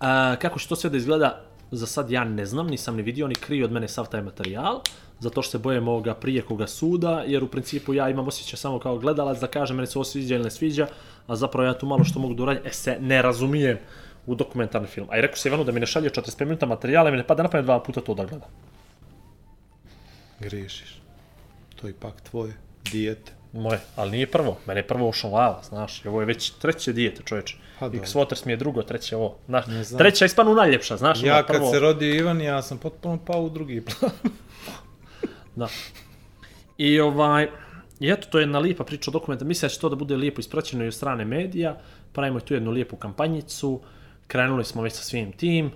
[0.00, 1.40] A, kako će to sve da izgleda,
[1.70, 4.80] za sad ja ne znam, nisam ni vidio, ni kriju od mene sav taj materijal,
[5.20, 8.98] zato što se bojem ovoga prijekoga suda, jer u principu ja imam osjećaj samo kao
[8.98, 10.86] gledalac da kažem mene se ovo sviđa ili ne sviđa,
[11.26, 13.78] a zapravo ja tu malo što mogu da uradim, e se ne razumijem
[14.26, 15.06] u dokumentarni film.
[15.10, 17.26] A i rekao se Ivanu da mi ne šalje 45 minuta materijala i mi ne
[17.26, 18.48] pada na pamet dva puta to da gledam.
[20.40, 21.00] Griješiš.
[21.76, 22.52] To je ipak tvoje
[22.92, 23.32] dijete.
[23.52, 24.58] Moje, ali nije prvo.
[24.66, 26.04] Mene je prvo ošalava, znaš.
[26.04, 27.56] i Ovo je već treće dijete, čoveče.
[27.56, 28.00] Pa Pa dobro.
[28.06, 29.36] X-Waters mi je drugo, treće ovo.
[29.46, 29.98] Znaš, Ne znam.
[29.98, 31.22] treća je ispanu najljepša, znaš.
[31.22, 31.70] Ja ona kad prvo...
[31.72, 34.12] se rodio Ivan, ja sam potpuno pao u drugi plan.
[35.56, 35.68] Da.
[36.78, 37.48] I ovaj,
[38.00, 39.44] i eto, to je jedna lijepa priča o dokumenta.
[39.44, 41.78] Mislim da će to da bude lijepo ispraćeno i od strane medija.
[42.12, 43.80] Pravimo tu jednu lijepu kampanjicu.
[44.26, 45.70] Krenuli smo već sa svim tim.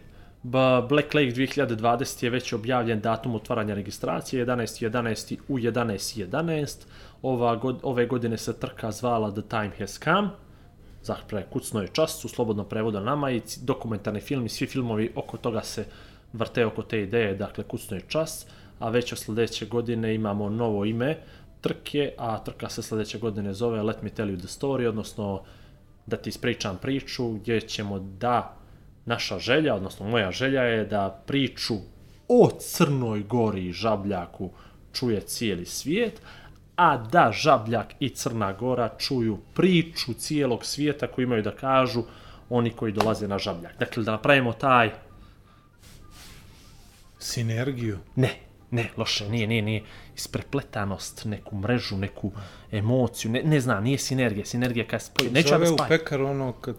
[0.89, 5.39] Black Lake 2020 je već objavljen datum otvaranja registracije, 11.11.
[5.49, 6.87] u 11.11.
[7.23, 10.29] Ova god, ove godine se trka zvala The Time Has Come.
[11.03, 15.13] Zapravo kucno je čas, u slobodnom prevodu na nama i dokumentarni film i svi filmovi
[15.15, 15.85] oko toga se
[16.33, 18.47] vrte oko te ideje, dakle kucno je čas,
[18.79, 21.19] a već od sljedeće godine imamo novo ime
[21.61, 25.43] trke, a trka se sljedeće godine zove Let me tell you the story, odnosno
[26.09, 28.57] da ti ispričam priču gdje ćemo da
[29.05, 31.75] naša želja, odnosno moja želja je da priču
[32.29, 34.51] o Crnoj gori i Žabljaku
[34.93, 36.21] čuje cijeli svijet,
[36.77, 42.03] a da Žabljak i Crna Gora čuju priču cijelog svijeta koju imaju da kažu
[42.49, 43.79] oni koji dolaze na Žabljak.
[43.79, 44.91] Dakle, da napravimo taj
[47.19, 47.99] Sinergiju.
[48.17, 49.83] Ne, ne, loše, nije, nije, nije.
[50.17, 52.33] Isprepletanost, neku mrežu, neku
[52.73, 55.89] emociju, ne, ne znam, nije sinergija, sinergija kad spoji, neću ja da Zove u spajam,
[55.89, 56.77] pekar ono kad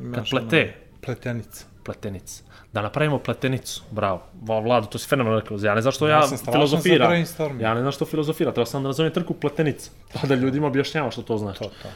[0.00, 0.62] imaš plete.
[0.62, 1.64] Ono, pletenica.
[1.84, 2.42] pletenica.
[2.72, 4.22] Da napravimo pletenicu, bravo.
[4.42, 7.12] Va, Vlado, to si fenomenalno rekao, ja ne znam što ja, Ja filozofiram.
[7.60, 11.10] Ja ne znam što filozofira, treba sam da nazovem trku pletenica, pa da ljudima objašnjava
[11.10, 11.58] što to znači.
[11.58, 11.88] To, to.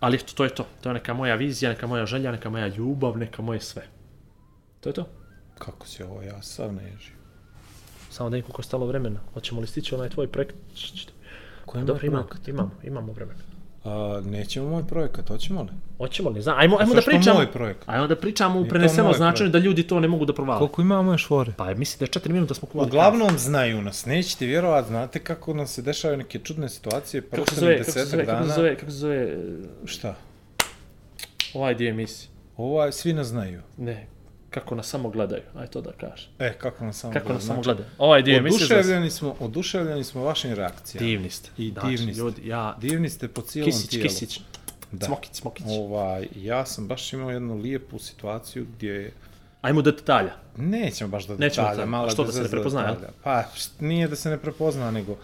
[0.00, 0.66] Ali eto, to je to.
[0.80, 3.82] To je neka moja vizija, neka moja želja, neka moja ljubav, neka moje sve.
[4.80, 5.08] To je to.
[5.58, 7.15] Kako si ovo, ja sav nežio.
[8.16, 9.20] Samo da im koliko stalo vremena.
[9.34, 10.54] Hoćemo li stići onaj tvoj projekt?
[11.66, 12.48] Koji ima Dobro, imamo, projekat?
[12.48, 13.38] imamo, imamo vremena.
[13.84, 15.68] A, nećemo moj projekat, hoćemo li?
[15.98, 16.42] Hoćemo li?
[16.42, 17.36] Znam, ajmo, ajmo da pričamo.
[17.36, 17.82] moj projekt?
[17.86, 20.58] Ajmo da pričamo u prenesenom značenju da ljudi to ne mogu da provale.
[20.58, 21.52] Koliko imamo još fore?
[21.56, 22.88] Pa mislim da je 4 minuta smo kuvali.
[22.88, 27.60] Uglavnom znaju nas, nećete vjerovat, znate kako nam se dešavaju neke čudne situacije, kako se
[27.60, 28.54] zove, kako se zove, kako se dana.
[28.54, 29.36] zove, kako se zove,
[29.84, 30.14] Šta?
[31.54, 32.28] ovaj dio emisije.
[32.56, 33.60] Ovaj, svi nas znaju.
[33.76, 34.06] Ne,
[34.60, 36.28] kako nas samo gledaju, aj to da kažem.
[36.38, 37.86] E, kako nas samo Kako nas samo gledaju.
[37.98, 38.48] Ovaj dio za...
[38.56, 41.06] Oduševljeni smo, oduševljeni smo vašim reakcijama.
[41.06, 41.50] Divni ste.
[41.58, 42.20] I Znači, divni ste.
[42.20, 44.08] Ljudi, ja, Divni ste po cijelom kisić, tijelu.
[44.08, 44.40] kisić,
[44.92, 45.06] Da.
[45.06, 45.66] smokić, smokić.
[45.68, 49.12] Ovaj, ja sam baš imao jednu lijepu situaciju gdje
[49.62, 50.32] Ajmo do detalja.
[50.56, 51.86] Nećemo baš do Nećemo detalja, detalja.
[51.86, 53.12] mala A što, da se ne prepozna, detalja.
[53.22, 53.44] Pa,
[53.80, 55.16] nije da se ne prepozna, nego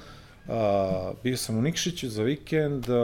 [0.47, 0.55] uh,
[1.23, 2.97] bio sam u Nikšiću za vikend, uh,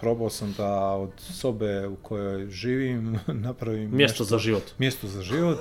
[0.00, 4.62] probao sam da od sobe u kojoj živim napravim Mjesto nešto- za život.
[4.78, 5.58] mjesto za život.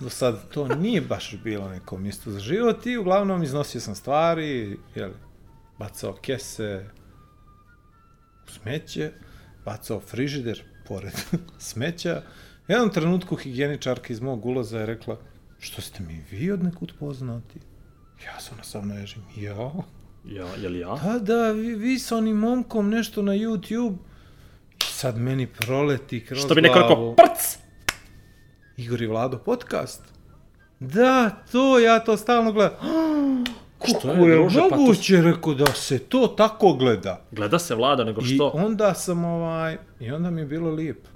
[0.00, 4.78] Do sad to nije baš bilo neko mjesto za život i uglavnom iznosio sam stvari,
[4.94, 5.10] jel,
[5.78, 6.84] bacao kese
[8.46, 9.12] u smeće,
[9.64, 11.12] bacao frižider pored
[11.58, 12.22] smeća.
[12.68, 15.16] U jednom trenutku higijeničarka iz mog ulaza je rekla,
[15.58, 17.58] što ste mi vi od nekud poznati?
[18.26, 19.70] Ja sam na sam nežim, ja?
[20.26, 20.96] Ja, je li ja?
[20.96, 23.96] Pa da, vi, vi sa onim momkom nešto na YouTube,
[24.72, 27.58] i sad meni proleti kroz Što bi neko rekao, prc!
[28.76, 30.02] Igor i Vlado podcast.
[30.80, 32.76] Da, to, ja to stalno gledam.
[33.88, 37.22] Što Kako je, je druže, pa to- moguće, rekao, da se to tako gleda.
[37.32, 38.48] Gleda se vlada, nego I što?
[38.48, 41.08] onda sam ovaj, i onda mi je bilo lijepo.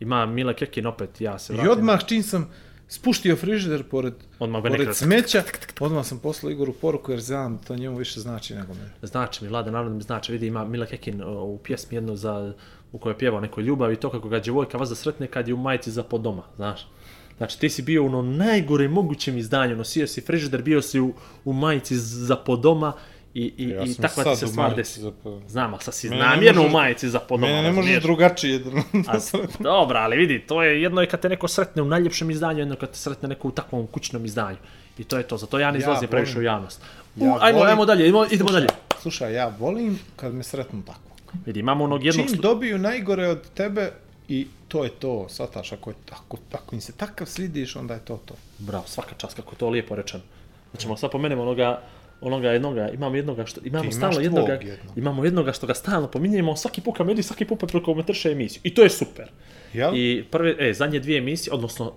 [0.00, 1.72] Ima Mile Kekin opet, ja se I vratim.
[1.72, 2.50] odmah čim sam
[2.92, 5.42] spuštio frižider pored, Odmah pored nekada- smeća,
[5.80, 8.90] odmah sam poslao Igoru poruku jer znam da to njemu više znači nego meni.
[9.02, 12.52] Znači mi, Vlada, naravno mi znači, vidi, ima Mila Kekin u pjesmi jednu za,
[12.92, 15.56] u kojoj pjeva o nekoj ljubavi to kako ga djevojka vas sretne kad je u
[15.56, 16.88] majici za pod doma, znaš.
[17.36, 21.14] Znači ti si bio u onom najgore mogućem izdanju, nosio si frižider, bio si u,
[21.44, 22.92] u majici za pod doma
[23.34, 25.00] i, i, Ja i takva ti se u stvar desi.
[25.00, 25.48] za pod doma.
[25.48, 27.76] Znam, ali sad si Mene namjerno u možeš- majici za pod doma, Mene ne možeš
[27.76, 28.02] razumiješ?
[28.02, 28.70] drugačije da
[29.08, 29.18] A,
[29.60, 32.76] dobra, ali vidi, to je jedno je kad te neko sretne u najljepšem izdanju, jedno
[32.76, 34.56] kad te sretne neko u takvom kućnom izdanju.
[34.98, 36.80] I to je to, zato ja ne Ja izlazim previše u javnost.
[37.16, 38.66] U, Ja ajmo, volim- ajmo dalje, idemo, idemo dalje.
[38.98, 41.00] Slušaj, ja volim kad me sretnu tako.
[41.46, 42.26] Vidi, imamo onog jednog...
[42.26, 43.92] Čim dobiju najgore od tebe
[44.28, 48.00] i to je to, shvataš, ako, je, ako, ako im se takav svidiš, onda je
[48.00, 48.34] to to.
[48.58, 50.22] Bravo, svaka čast, kako je to lijepo rečeno.
[50.70, 51.80] Znači, sad pomenemo onoga,
[52.22, 54.98] onoga jednoga, imamo jednoga što, imamo stalno jednoga, jednog.
[54.98, 58.60] imamo jednoga što ga stalno pominjemo, svaki put kad vidi, svaki put kad komentarše emisiju.
[58.64, 59.30] I to je super.
[59.72, 59.96] Jel?
[59.96, 61.92] I prve, e, zadnje dvije emisije, odnosno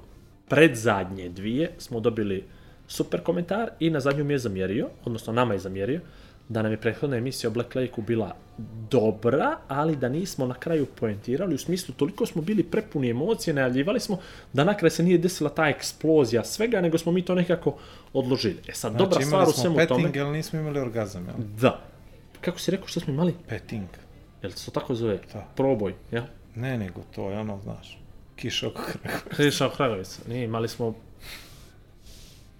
[0.47, 2.43] predzadnje dvije, smo dobili
[2.87, 5.99] super komentar i na zadnju mi je zamjerio, odnosno nama je zamjerio,
[6.49, 8.35] da nam je prethodna emisija o Black Lake-u bila
[8.89, 13.99] dobra, ali da nismo na kraju poentirali, u smislu toliko smo bili prepuni emocije, najavljivali
[13.99, 14.19] smo
[14.53, 17.77] da na kraju se nije desila ta eksplozija svega, nego smo mi to nekako
[18.13, 18.57] odložili.
[18.67, 20.21] E sad, dobra znači, stvar imali u svemu petting, tome...
[20.21, 21.35] ali nismo imali orgazam, jel?
[21.61, 21.81] Da.
[22.41, 23.35] Kako si rekao što smo imali?
[23.47, 23.87] Petting.
[24.41, 25.19] Jel se to tako zove?
[25.33, 25.47] Da.
[25.55, 26.27] Proboj, ja?
[26.55, 27.99] Ne, nego to je ono, znaš,
[28.35, 29.29] kiša oko kraka.
[29.29, 30.19] Krišao Hragovic.
[30.27, 30.93] Nije, imali smo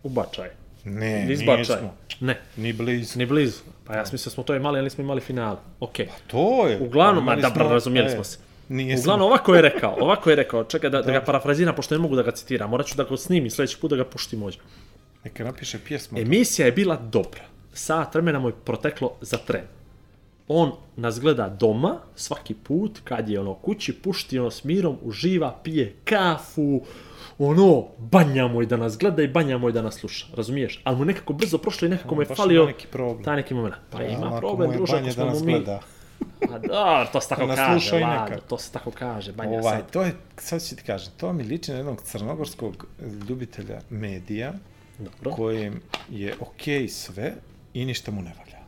[0.03, 0.64] ubačaj.
[0.86, 1.59] Ne, Izbačaj.
[1.75, 1.93] nismo.
[2.19, 3.19] Ne, Ni blizu.
[3.19, 3.57] ni blizu.
[3.83, 5.57] Pa ja sam mislio da smo to imali, ali nismo imali finale.
[5.79, 6.07] Okej.
[6.27, 6.79] To je.
[6.79, 8.38] Uglavnom, ma dobro, smo- razumijeli e, smo se.
[8.69, 11.99] Nije Uglavnom, ovako je rekao, ovako je rekao, čekaj da, da ga parafraziram, pošto ne
[11.99, 14.59] mogu da ga citiram, morat ću da ga snimim sljedeći put da ga puštim ovdje.
[15.23, 16.19] Neka napiše pjesmu.
[16.19, 17.41] Emisija je bila dobra.
[17.73, 19.63] Sat vremena mu je proteklo za tren.
[20.47, 25.59] On nas gleda doma, svaki put, kad je ono kući, pušti ono s mirom, uživa,
[25.63, 26.81] pije kafu,
[27.39, 30.81] ono, banja mu je da nas gleda i banja mu je da nas sluša, razumiješ?
[30.83, 33.23] Ali mu nekako brzo prošlo i nekako mu je falio ima neki problem.
[33.23, 33.75] taj neki moment.
[33.89, 35.51] Pa ima Ako problem, druže, banje ako da smo nas mu mi...
[35.51, 35.79] gleda.
[36.53, 39.91] A da, to se tako nas kaže, Lado, to se tako kaže, banja Ovaj, sad.
[39.91, 42.88] to je, sad ću ti kažem, to mi liči na jednog crnogorskog
[43.29, 44.53] ljubitelja medija,
[44.99, 45.31] Dobro.
[45.31, 47.33] kojem je okej sve
[47.73, 48.59] i ništa mu ne valja.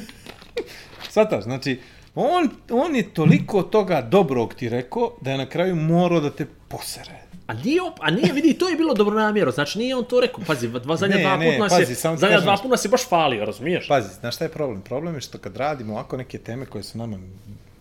[1.12, 1.80] Svataš, znači,
[2.14, 6.46] on, on je toliko toga dobrog ti rekao, da je na kraju morao da te
[6.68, 7.22] posere.
[7.52, 10.20] A nije, op- a nije, vidi, to je bilo dobro namjero, znači nije on to
[10.20, 12.62] rekao, pazi, dva, zadnja Ne, dva ne, put nas pazi, je, zadnja kažem dva nešto.
[12.62, 13.88] put nas je baš falio, razumiješ?
[13.88, 14.82] Pazi, znaš šta je problem?
[14.82, 17.18] Problem je što kad radimo ovako neke teme koje su nama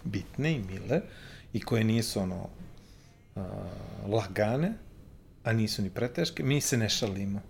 [0.03, 1.01] bitne i mile
[1.53, 2.47] i koje nisu ono
[3.35, 3.43] a,
[4.07, 4.73] lagane,
[5.43, 7.41] a nisu ni preteške, mi se ne šalimo.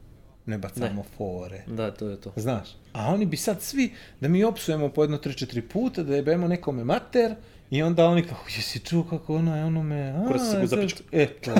[0.45, 1.03] Ne bacamo ne.
[1.17, 1.63] fore.
[1.67, 2.33] Da, to je to.
[2.35, 6.15] Znaš, a oni bi sad svi, da mi opsujemo po jedno, tri, četiri puta, da
[6.15, 7.35] jebemo nekome mater,
[7.69, 10.99] i onda oni kako, jesi čuo kako ono je ono me, Kurac se go zapička.
[11.11, 11.51] E, to.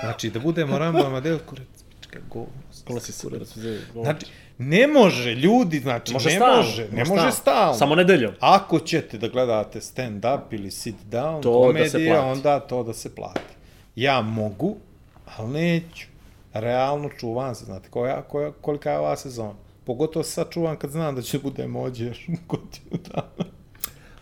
[0.00, 2.48] Znači, da budemo Rambo Amadeo, kurac, pička, govno.
[2.86, 3.78] Kola si super, da se zove.
[3.92, 4.26] Znači,
[4.58, 7.74] ne može, ljudi, znači, može ne stalno, može, ne može stalno.
[7.74, 8.32] Samo nedeljom.
[8.40, 12.26] Ako ćete da gledate stand-up ili sit-down, da se komedije, plati.
[12.30, 13.40] onda to da se plati.
[13.96, 14.76] Ja mogu,
[15.36, 16.06] ali neću.
[16.52, 19.54] Realno čuvam se, znate, koja, koja, kolika je ova sezona.
[19.84, 23.50] Pogotovo sad čuvam kad znam da će bude mođe još godinu dana.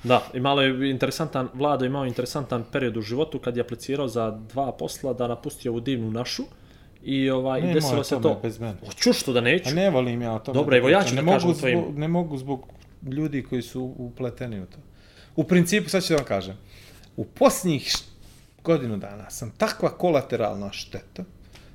[0.04, 4.72] Da, imalo je interesantan, Vlado imao interesantan period u životu kad je aplicirao za dva
[4.72, 6.42] posla da napusti ovu divnu našu
[7.02, 8.40] i ovaj, Nema desilo se to.
[8.42, 8.76] bez mene.
[8.86, 9.68] Hoću što da neću.
[9.68, 10.54] A ne volim ja o tome.
[10.54, 11.80] Dobro, evo ja ću ne da kažem mogu svojim.
[11.82, 12.66] zbog, Ne mogu zbog
[13.12, 14.78] ljudi koji su upleteni u to.
[15.36, 16.56] U principu, sad ću da vam kažem,
[17.16, 17.92] u posljednjih
[18.64, 21.24] godinu dana sam takva kolateralna šteta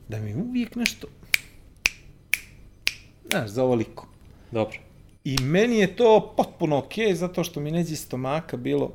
[0.08, 1.08] da mi uvijek nešto,
[3.32, 4.08] znaš, za ovoliko.
[4.52, 4.78] Dobro.
[5.24, 8.92] I meni je to potpuno okej, zato što mi neđe stomaka bilo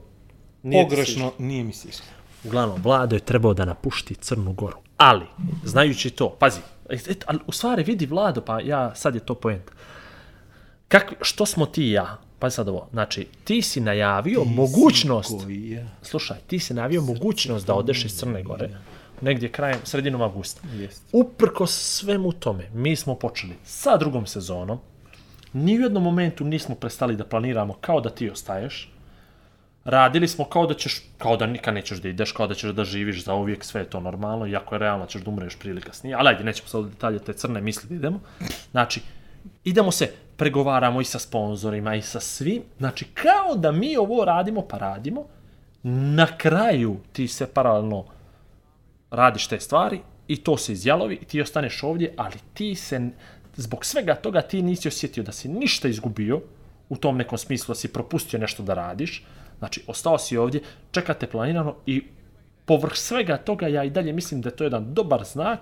[0.62, 2.04] Nije ti pogrešno, nije mi se išlo.
[2.44, 4.76] Uglavnom, Vlado je trebao da napušti Crnu Goru.
[4.96, 5.26] Ali,
[5.64, 9.34] znajući to, pazi, et, et, ali u stvari vidi Vlado, pa ja, sad je to
[9.34, 9.72] poenta.
[10.88, 12.18] Kak, što smo ti i ja?
[12.38, 15.88] Pazi sad ovo, znači, ti si najavio mogućnost, Koji je?
[16.02, 18.70] slušaj, ti si najavio mogućnost da odeš iz Crne Gore,
[19.20, 20.68] negdje krajem, sredinom avgusta.
[20.74, 21.02] Jest.
[21.12, 24.78] Uprko svemu tome, mi smo počeli sa drugom sezonom,
[25.54, 28.90] ni u jednom momentu nismo prestali da planiramo kao da ti ostaješ,
[29.84, 32.84] radili smo kao da ćeš, kao da nikad nećeš da ideš, kao da ćeš da
[32.84, 35.80] živiš za uvijek, sve je to normalno, iako je realno ćeš da umreš prije ili
[35.80, 38.20] kasnije, ali ajde, nećemo sad detalje te crne misli da idemo.
[38.70, 39.00] Znači,
[39.64, 42.62] idemo se pregovaramo i sa sponzorima i sa svim.
[42.78, 45.24] Znači, kao da mi ovo radimo, pa radimo.
[45.82, 48.04] Na kraju ti se paralelno
[49.10, 53.10] radiš te stvari i to se izjalovi i ti ostaneš ovdje, ali ti se,
[53.56, 56.40] zbog svega toga ti nisi osjetio da si ništa izgubio,
[56.88, 59.24] u tom nekom smislu da si propustio nešto da radiš,
[59.58, 62.02] znači ostao si ovdje, čekate planirano i
[62.64, 65.60] povrh svega toga ja i dalje mislim da je to jedan dobar znak,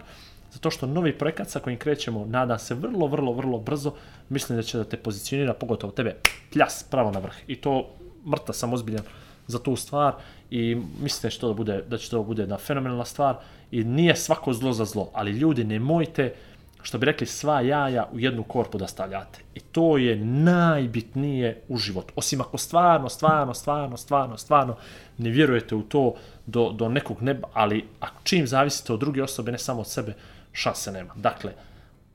[0.52, 3.94] zato što novi projekat sa kojim krećemo, nadam se vrlo, vrlo, vrlo brzo,
[4.28, 6.16] mislim da će da te pozicionira, pogotovo tebe,
[6.52, 7.34] pljas, pravo na vrh.
[7.46, 7.88] I to
[8.26, 9.04] mrta sam ozbiljan
[9.46, 10.14] za tu stvar
[10.50, 13.36] i mislim da će to da bude, da će to da bude jedna fenomenalna stvar
[13.70, 16.34] i nije svako zlo za zlo, ali ljudi nemojte,
[16.82, 19.40] što bi rekli, sva jaja u jednu korpu da stavljate.
[19.54, 22.12] I to je najbitnije u životu.
[22.16, 24.76] Osim ako stvarno, stvarno, stvarno, stvarno, stvarno
[25.18, 26.14] ne vjerujete u to
[26.46, 30.14] do, do nekog neba, ali ako čim zavisite od druge osobe, ne samo od sebe,
[30.52, 31.14] šanse nema.
[31.16, 31.52] Dakle,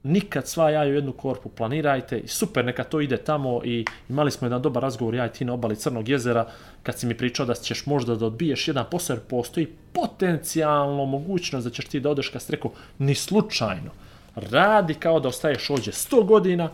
[0.04, 4.32] nikad sva jaja u jednu korpu planirajte i super, neka to ide tamo i imali
[4.32, 6.48] smo jedan dobar razgovor, ja i ti na obali Crnog jezera,
[6.84, 11.68] kad si mi pričao da ćeš možda da odbiješ jedan posao, jer postoji potencijalno mogućnost
[11.68, 13.92] da ćeš ti da odeš, kad si rekao, ni slučajno.
[14.38, 16.70] Radi kao da ostaješ ovdje 100 godina,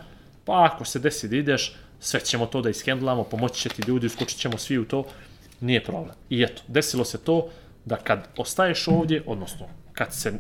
[0.46, 4.08] pa ako se desi da ideš, sve ćemo to da ishendlamo, pomoći će ti ljudi,
[4.08, 5.04] uskočit ćemo svi u to,
[5.62, 6.16] nije problem.
[6.30, 7.50] I eto, desilo se to
[7.86, 10.34] da kad ostaješ ovdje, odnosno kad se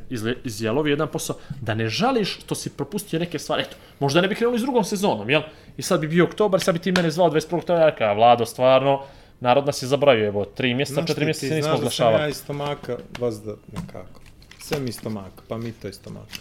[0.44, 3.62] izjalovi jedan posao, da ne žališ što si propustio neke stvari.
[3.62, 5.42] Eto, možda ne bi krenuli s drugom sezonom, jel?
[5.78, 7.58] I sad bi bio oktobar, sad bi ti mene zvao 21.
[7.58, 9.04] oktobra, ja rekao, Vlado, stvarno,
[9.40, 11.90] narod nas je zabravio, evo, tri mjeseca, Znaš četiri ti, mjeseca ti nismo znaš da
[11.90, 12.32] sam ja oglašavali.
[12.32, 14.22] iz stomaka, vazda nekako.
[14.60, 16.36] Sve mi stomaka, pa mi to iz stomaka.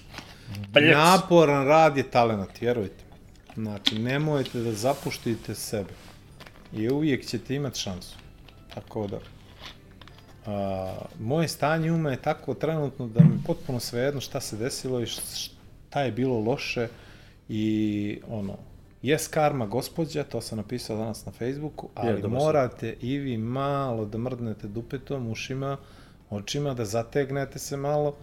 [0.72, 0.96] Bljec.
[0.96, 3.04] Naporan rad je talent, vjerujte.
[3.54, 5.90] Znači, nemojte da zapuštite sebe.
[6.72, 8.16] I uvijek ćete imati šansu.
[8.74, 9.18] Tako da,
[10.46, 15.06] a, moje stanje uma je tako trenutno da mi potpuno svejedno šta se desilo i
[15.06, 16.88] šta je bilo loše
[17.48, 18.56] i ono,
[19.02, 22.28] jes karma gospođa, to sam napisao danas na Facebooku, ali si.
[22.28, 25.76] morate i vi malo da mrdnete dupetom, ušima,
[26.30, 28.16] očima, da zategnete se malo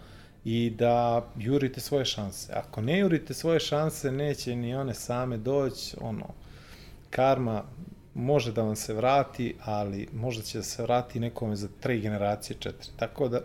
[0.44, 2.52] i da jurite svoje šanse.
[2.52, 6.26] Ako ne jurite svoje šanse, neće ni one same doći, ono,
[7.10, 7.64] karma
[8.14, 12.56] može da vam se vrati, ali možda će da se vrati nekome za tri generacije,
[12.60, 12.90] četiri.
[12.96, 13.40] Tako da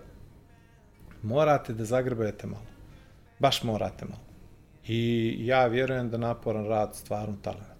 [1.22, 2.66] morate da zagrebete malo.
[3.39, 4.22] Baš morate malo.
[4.88, 7.76] I ja vjerujem da naporan rad stvarno talent.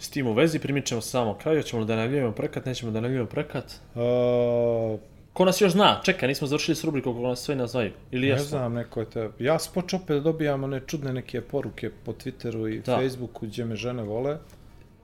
[0.00, 3.64] S tim u vezi primičemo samo kraju, ćemo da najavljujemo prekat, nećemo da najavljujemo prekat.
[3.94, 5.00] Uh,
[5.32, 6.00] Ko nas još zna?
[6.04, 7.92] Čekaj, nismo završili s rubrikom kako nas sve nazvaju.
[8.10, 8.46] Ili ne jesmo?
[8.46, 9.28] znam, neko je te...
[9.38, 12.96] Ja sam počeo opet da dobijam one čudne neke poruke po Twitteru i Da.
[12.96, 14.38] Facebooku gdje me žene vole.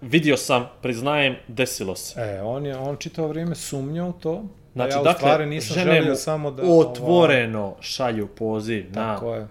[0.00, 2.20] Vidio sam, priznajem, desilo se.
[2.20, 4.44] E, on je, on čitavo vrijeme sumnjao u to.
[4.72, 6.62] Znači, a ja dakle, stvari nisam želio samo da...
[6.62, 9.46] otvoreno šalju poziv na tako je.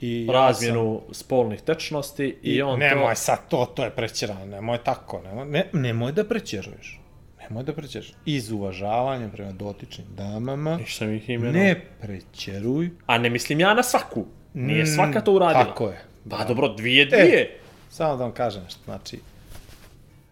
[0.00, 3.20] I ja razmjenu spolnih tečnosti i, I on nemoj to...
[3.20, 6.99] sad to, to je prećerano, nemoj tako, nemoj, ne, nemoj da prećeruješ.
[7.50, 8.12] Nemoj da prećeruješ.
[8.24, 11.54] Iz uvažavanja prema dotičnim damama, Nisam ih imenom.
[11.54, 12.90] ne prećeruj.
[13.06, 14.24] A ne mislim ja na svaku.
[14.54, 15.64] Nije Mm, svaka to uradila.
[15.64, 16.02] Tako je.
[16.30, 17.58] Pa dobro, dvije, dvije.
[17.90, 19.20] Samo da vam kažem nešto, znači,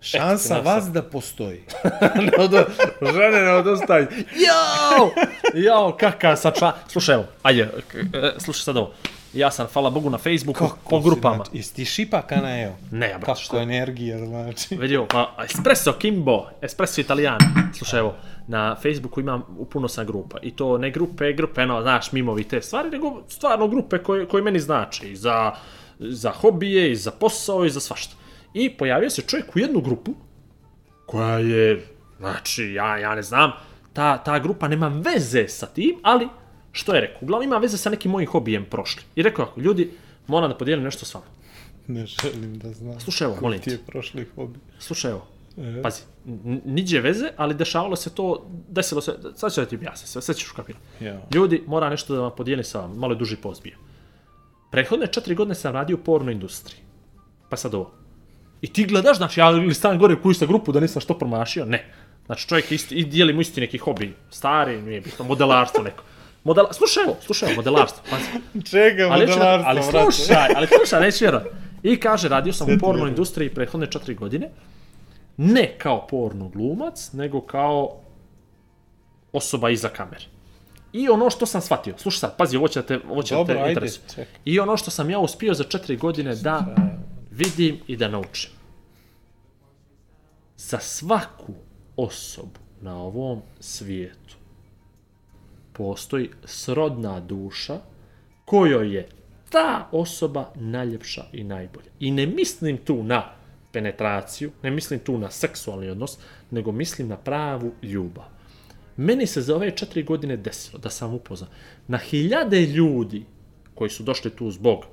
[0.00, 1.60] šansa Eto, vas da postoji.
[2.26, 2.64] ne odo,
[3.12, 4.00] žene ne odostaj.
[4.00, 5.10] Jao!
[5.56, 6.72] Jao, kakav sad član...
[6.88, 7.68] Slušaj, evo, ajde, e,
[8.38, 8.92] slušaj sad ovo.
[9.32, 11.36] Ja sam, hvala Bogu, na Facebooku, po si, grupama.
[11.36, 12.76] Znači, jesi ti šipaka na evo?
[12.90, 13.58] Ne, ja, brate, Kako što?
[13.58, 14.76] energija, znači.
[14.76, 17.38] Vidi ovo, pa Espresso Kimbo, Espresso Italijan.
[17.78, 18.14] Slušaj, evo,
[18.46, 20.38] na Facebooku imam u puno sam grupa.
[20.42, 24.42] I to ne grupe, grupe, no, znaš, mimovi te stvari, nego stvarno grupe koje, koje
[24.42, 25.08] meni znači.
[25.08, 25.52] I za,
[25.98, 28.14] za hobije, i za posao, i za svašta.
[28.54, 30.14] I pojavio se čovjek u jednu grupu,
[31.06, 31.86] koja je,
[32.18, 33.52] znači, ja, ja ne znam,
[33.92, 36.28] ta, ta grupa nema veze sa tim, ali,
[36.78, 39.02] što je rekao, uglavnom ima veze sa nekim mojim hobijem prošli.
[39.16, 39.90] I rekao, ako ljudi,
[40.26, 41.26] moram da podijelim nešto s vama.
[41.86, 43.00] Ne želim da znam.
[43.00, 44.58] Slušaj, evo, molim ti je prošli hobi.
[44.78, 45.26] Slušaj, evo,
[45.58, 45.82] E.
[45.82, 46.02] pazi,
[46.64, 50.34] niđe veze, ali dešavalo se to, desilo se, sad ću da ti objasnim, sve, sve
[50.34, 50.84] ćeš ukapirati.
[51.04, 51.20] Ja.
[51.34, 53.76] Ljudi, mora nešto da vam podijelim sa vama, malo je duži post bio.
[54.70, 56.80] Prethodne četiri godine sam radio u porno industriji.
[57.48, 57.90] Pa sad ovo.
[58.60, 61.64] I ti gledaš, znači ja ili stavim gore u kuću grupu da nisam što promašio,
[61.64, 61.92] ne.
[62.26, 66.02] Znači čovjek isti, i dijelimo isti neki hobi, stari, nije bitno, modelarstvo neko.
[66.44, 68.24] Modela, slušaj evo, slušaj evo, modelarstvo, pazi.
[68.70, 71.46] Čega, Ali, modelarstvo, ali slušaj, ali slušaj, neću vjerovat.
[71.82, 74.50] I kaže, radio sam u porno industriji prethodne četiri godine,
[75.36, 78.00] ne kao porno glumac, nego kao
[79.32, 80.24] osoba iza kamere.
[80.92, 83.54] I ono što sam shvatio, slušaj sad, pazi, ovo će da te, ovo će Dobro,
[83.54, 84.26] da te interesuje.
[84.44, 86.66] I ono što sam ja uspio za četiri godine da
[87.30, 88.50] vidim i da naučim.
[90.56, 91.52] Za svaku
[91.96, 94.27] osobu na ovom svijetu
[95.78, 97.80] postoji srodna duša
[98.44, 99.08] kojoj je
[99.50, 101.90] ta osoba najljepša i najbolja.
[102.00, 103.24] I ne mislim tu na
[103.72, 106.18] penetraciju, ne mislim tu na seksualni odnos,
[106.50, 108.24] nego mislim na pravu ljubav.
[108.96, 111.50] Meni se za ove četiri godine desilo da sam upoznao
[111.86, 113.24] na hiljade ljudi
[113.74, 114.84] koji su došli tu zbog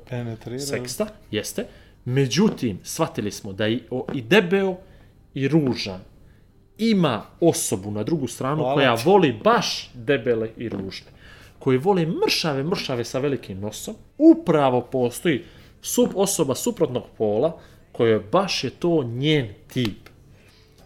[0.60, 1.66] seksta, jeste.
[2.06, 4.78] Međutim, shvatili smo da i, o, i debeo
[5.34, 6.02] i ružan
[6.78, 11.08] ima osobu na drugu stranu Hvala koja voli baš debele i ružne.
[11.60, 13.96] Koji vole mršave, mršave sa velikim nosom.
[14.18, 15.44] Upravo postoji
[15.82, 17.60] sub, osoba suprotnog pola
[17.92, 20.10] koja baš je to njen tip.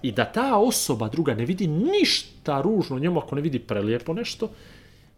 [0.01, 4.13] I da ta osoba druga ne vidi ništa ružno u njemu ako ne vidi prelijepo
[4.13, 4.49] nešto,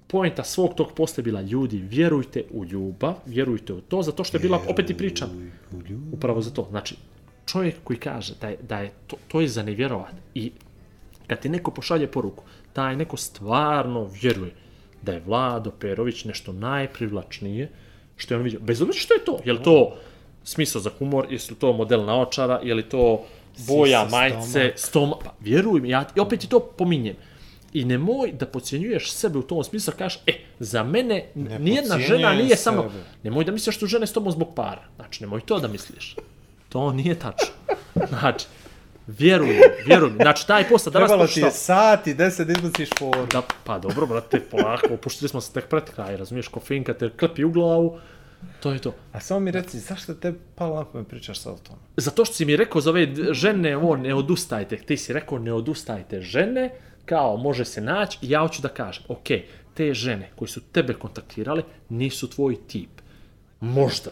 [0.07, 4.37] poenta svog tog posta je bila ljudi, vjerujte u ljubav, vjerujte u to, zato što
[4.37, 5.51] je bila, opet i pričam,
[6.11, 6.67] upravo za to.
[6.69, 6.95] Znači,
[7.51, 10.51] čovjek koji kaže da je, da je to, to je za nevjerovat i
[11.27, 12.43] kad ti neko pošalje poruku,
[12.73, 14.53] taj neko stvarno vjeruje
[15.01, 17.69] da je Vlado Perović nešto najprivlačnije
[18.17, 18.59] što je on vidio.
[18.59, 19.97] Bez obzira što je to, je li to
[20.43, 23.23] smisao za humor, jesu li to model naočara, je li to
[23.67, 27.15] boja Sisa, majice, stoma, pa vjeruj mi, ja i opet ti to pominjem.
[27.73, 32.33] I nemoj da podcjenjuješ sebe u tom smislu, kažeš, e, za mene Ne nijedna žena
[32.33, 32.81] nije samo...
[32.81, 33.03] sebe.
[33.23, 34.83] Nemoj da misliš da su žene s tobom zbog para.
[34.95, 36.15] Znači, nemoj to da misliš.
[36.71, 37.53] To nije tačno.
[38.09, 38.47] Znači,
[39.07, 40.11] vjeruj, vjeruj.
[40.11, 43.25] Znači, taj posao danas Trebalo ti je sat i deset da izbaciš foru.
[43.31, 47.43] Da, pa dobro, brate, polako, puštili smo se tek pred kraj, razumiješ, kofeinka te klepi
[47.43, 47.99] u glavu,
[48.59, 48.93] to je to.
[49.11, 51.79] A samo mi reci, zašto te palo na pamet pričaš sad o tome?
[51.97, 55.53] Zato što si mi rekao za ove žene, ovo, ne odustajte, ti si rekao ne
[55.53, 56.69] odustajte žene,
[57.05, 59.27] kao može se naći, ja hoću da kažem, ok,
[59.73, 62.89] te žene koje su tebe kontaktirale nisu tvoj tip.
[63.59, 64.11] Možda.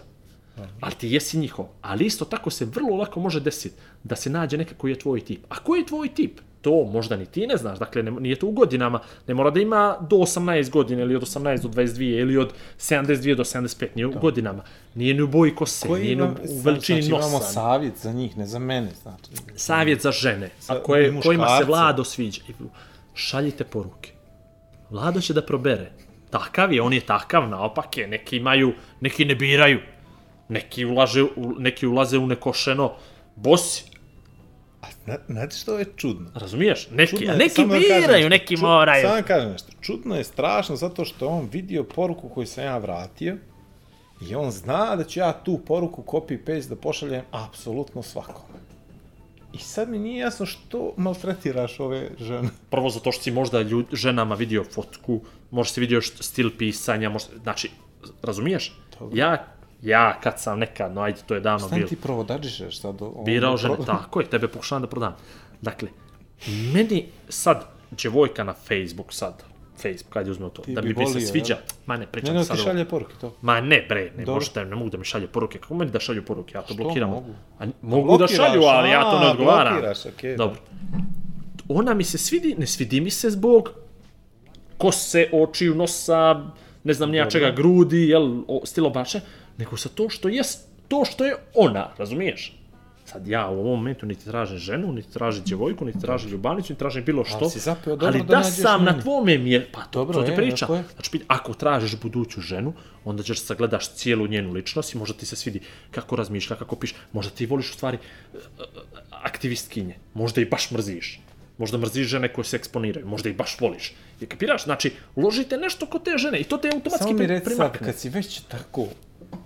[0.80, 1.66] Ali ti jesi njihov.
[1.82, 5.22] Ali isto tako se vrlo lako može desiti da se nađe neka koji je tvoj
[5.22, 5.46] tip.
[5.50, 6.40] A koji je tvoj tip?
[6.62, 7.80] To možda ni ti ne znaš.
[7.80, 9.00] Dakle, ne, nije to u godinama.
[9.28, 13.36] Ne mora da ima do 18 godina ili od 18 do 22 ili od 72
[13.36, 13.88] do 75.
[13.96, 14.64] Nije u godinama.
[14.96, 15.90] Nije ni u boji kose.
[15.90, 16.28] nije ni u,
[16.64, 17.28] veličini znači, nosa.
[17.28, 19.24] imamo savjet za njih, ne za mene, znači.
[19.56, 21.66] savjet za žene, Za- a koje, kojima se.
[21.66, 22.42] Vlado sviđa.
[23.14, 24.12] Šaljite poruke.
[24.90, 25.92] Vlado će da probere.
[26.30, 28.08] Takav je, on je takav, naopak je.
[28.08, 29.80] Neki imaju, neki ne biraju.
[30.50, 32.94] Neki, ulaže, u, neki ulaze u nekošeno
[33.36, 33.84] bosi.
[34.82, 36.32] A zna, znate što je čudno?
[36.36, 36.88] Razumiješ?
[36.92, 39.02] Neki, Čudno je, neki da kažem biraju, neki ču- moraju.
[39.02, 39.72] Samo da kažem nešto.
[39.82, 43.38] Čudno je strašno zato što on vidio poruku koju sam ja vratio
[44.30, 48.60] i on zna da ću ja tu poruku copy-paste da pošaljem apsolutno svakome.
[49.54, 52.50] I sad mi nije jasno što maltretiraš ove žene.
[52.70, 55.22] Prvo zato što si možda ljud, ženama vidio fotku,
[55.52, 57.70] možda si vidio stil pisanja, možda, znači,
[58.22, 58.74] razumiješ?
[59.14, 59.48] Ja,
[59.82, 61.90] ja kad sam nekad, no ajde, to je davno Stan bilo.
[61.90, 63.02] ti provodadžišeš sad?
[63.02, 65.16] o- birao ono, žene, pro- tako je, tebe pokušavam da prodam.
[65.62, 65.90] Dakle,
[66.74, 69.44] meni sad, djevojka na Facebook sad,
[69.78, 71.64] Facebook, ajde uzmemo to, Ti da bi mi bi se sviđa, jel?
[71.86, 72.70] ma ne, Ne, pričam ne, sad ti ovo.
[72.70, 73.36] šalje poruke to.
[73.42, 74.34] Ma ne, bre, ne, Dobro.
[74.34, 75.60] možete, ne mogu da mi šalje poruke.
[75.60, 76.52] Kako meni da šalju poruke?
[76.56, 77.10] Ja to blokiram.
[77.10, 77.30] mogu?
[77.60, 79.74] A, mogu da šalju, ali ja to ne odgovaram.
[79.74, 80.60] blokiraš, okej, Dobro.
[81.70, 83.70] Ona mi se svidi, ne svidi mi se zbog
[84.78, 86.46] kose, očiju, nosa,
[86.84, 89.24] ne znam nija čega, grudi, jel, o, stil oblačenja,
[89.60, 90.44] nego sa to što je
[90.88, 92.56] to što je ona, razumiješ?
[93.06, 96.80] Sad ja u ovom momentu niti tražim ženu, niti tražim djevojku, niti tražim ljubavnicu, niti
[96.80, 97.50] tražim bilo što.
[97.50, 99.04] si zapeo dobro ali da da, sam na meni.
[99.04, 100.66] tvome mje, pa to, Dobro, to ti je, priča.
[100.74, 100.84] je.
[100.94, 102.74] Znači, ako tražiš buduću ženu,
[103.06, 106.96] onda ćeš sagledaš cijelu njenu ličnost i možda ti se svidi kako razmišlja, kako piše.
[107.12, 108.64] Možda ti voliš u stvari e, e,
[109.12, 109.96] aktivistkinje.
[110.14, 111.20] Možda i baš mrziš.
[111.58, 113.08] Možda mrziš žene koje se eksponiraju.
[113.08, 113.94] Možda i baš voliš.
[114.22, 114.64] Je kapiraš?
[114.64, 117.88] Znači, uložite nešto kod te žene i to te automatski Samo mi reci sad, primakne.
[117.88, 118.88] kad si već tako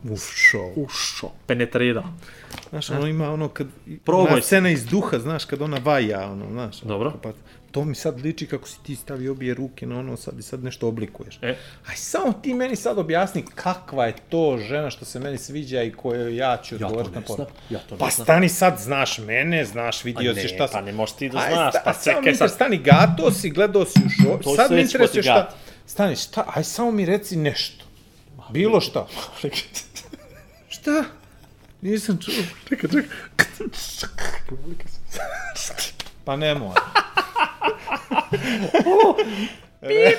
[0.06, 2.04] ušao, Ušo, penetrira.
[2.70, 3.68] Znaš, ono ima ono kad...
[4.04, 4.48] Probaj Ona se.
[4.48, 6.80] scena iz duha, znaš, kad ona vaja, ono, znaš.
[6.80, 7.14] Dobro.
[7.24, 7.32] Pa,
[7.72, 10.64] to mi sad liči kako si ti stavio obje ruke na ono sad i sad
[10.64, 11.40] nešto oblikuješ.
[11.42, 11.56] E.
[11.88, 15.92] Aj, samo ti meni sad objasni kakva je to žena što se meni sviđa i
[15.92, 17.52] kojoj ja ću odgovoriti ne na poruku.
[17.70, 18.26] ja to ne Pa znam.
[18.26, 20.86] stani sad, znaš mene, znaš, vidio A si ne, šta pa sam...
[20.86, 22.52] ne možeš ti da Aj, znaš, sta- pa čekaj sad.
[22.52, 24.38] Stani, gato si, gledao si u šo...
[24.38, 25.50] To sad mi interesuje šta...
[25.86, 26.46] Stani, šta?
[26.48, 27.83] Aj, samo mi reci nešto.
[28.54, 29.08] Bilo šta.
[30.70, 31.04] šta?
[31.82, 32.34] Nisam čuo.
[32.70, 33.10] Čekaj, čekaj.
[36.26, 36.82] Pa ne mora.
[39.82, 40.18] Re-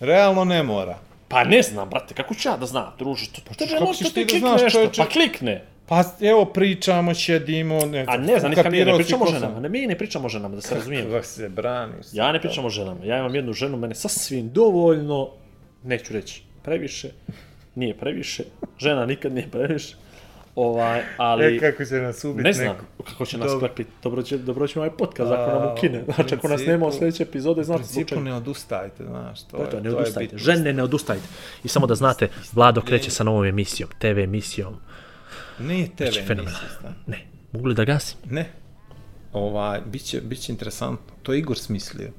[0.00, 0.98] Realno ne mora.
[1.28, 4.14] Pa ne znam, brate, kako ću ja da znam, druže, to, to kako možda ćeš
[4.14, 5.02] ti da klikne znaš, nešto, čoveče?
[5.02, 5.64] pa klikne.
[5.86, 8.22] Pa evo pričamo, šedimo, ne A znam.
[8.22, 10.60] ne znam, nikad mi ne pričamo o ženama, ne, mi ne pričamo o ženama, da
[10.60, 11.10] se razumijemo.
[11.10, 12.06] Kako se braniš.
[12.12, 15.30] Ja ne pričam o ženama, ja imam jednu ženu, mene sasvim dovoljno,
[15.84, 17.08] neću reći previše,
[17.74, 18.44] nije previše,
[18.78, 19.94] žena nikad nije previše,
[20.56, 21.56] Ovaj, ali...
[21.56, 22.84] E, kako će nas ubiti Ne znam neko?
[23.04, 23.90] kako će nas klepiti.
[24.02, 26.02] Dobro će, dobro će ovaj podcast ako nam ukine.
[26.02, 28.20] u Znači, ako nas principu- nema u sljedeće epizode, U znate zbog principu čega.
[28.22, 30.20] ne odustajte, znaš, to, To je je, to, ne to je odustajte.
[30.26, 30.38] bitno.
[30.38, 31.26] Žene, ne odustajte.
[31.64, 34.74] I samo da znate, Vlado kreće sa novom emisijom, TV emisijom.
[35.58, 36.58] Nije TV Biće fenomenalno.
[36.60, 36.92] emisija.
[37.06, 37.18] Ne,
[37.52, 38.18] mogu li da gasim?
[38.26, 38.50] Ne.
[39.32, 41.14] Ovaj, bit će, bit će interesantno.
[41.22, 42.10] To je Igor smislio.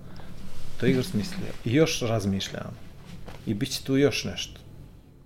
[0.79, 1.49] To je Igor smislio.
[1.65, 2.86] I još razmišljam.
[3.47, 4.59] I bit će tu još nešto.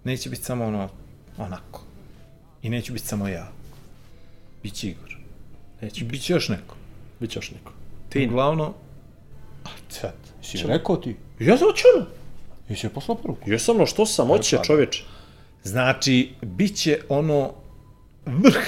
[0.03, 0.89] Neće biti samo ono,
[1.37, 1.81] onako.
[2.61, 3.51] I neće biti samo ja.
[4.63, 5.17] Biće Igor.
[5.81, 6.75] Neće, I bit će još neko.
[7.19, 7.71] bit će još neko.
[8.09, 8.27] Ti.
[8.27, 8.73] Uglavnom,
[9.63, 11.15] a sad, si rekao ti?
[11.39, 12.05] Ja sam ono.
[12.69, 13.51] Jesi je poslao poruku?
[13.51, 14.63] Jesam, no što sam, hoće da.
[14.63, 15.03] čovječ.
[15.63, 17.53] Znači, bit će ono
[18.25, 18.67] vrh,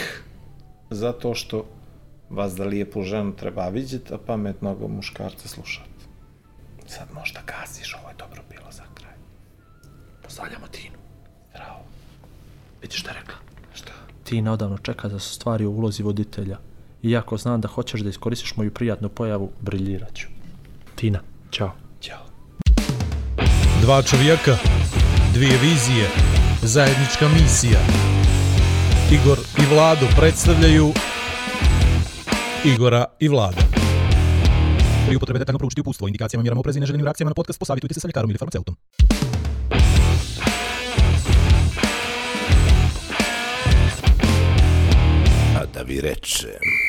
[0.90, 1.66] zato što
[2.30, 5.90] vas da lijepu ženu treba vidjeti, a pametnog muškarca slušati.
[6.88, 8.44] Sad možda gasiš, ovo je dobro.
[10.34, 10.98] Pozdravljamo Tinu.
[11.50, 11.80] Zdravo.
[12.82, 13.36] Vidiš šta je rekla?
[13.74, 13.92] Šta?
[14.24, 16.58] Tina odavno čeka da se stvari u ulozi voditelja.
[17.04, 20.28] Iako znam da hoćeš da iskoristiš moju prijatnu pojavu, briljirat ću.
[20.96, 21.20] Tina,
[21.50, 21.72] čao.
[22.02, 22.26] Ćao.
[23.82, 24.58] Dva čovjeka,
[25.34, 26.10] dvije vizije,
[26.62, 27.80] zajednička misija.
[29.12, 30.94] Igor i Vlado predstavljaju
[32.66, 33.62] Igora i Vlada.
[35.08, 38.00] Pri upotrebi detaljno proučiti upustvo, indikacijama, mjerama oprezi i neželjenim reakcijama na podcast posavitujte se
[38.00, 38.76] sa ljekarom ili farmaceutom.
[45.84, 46.83] A da vi rečem...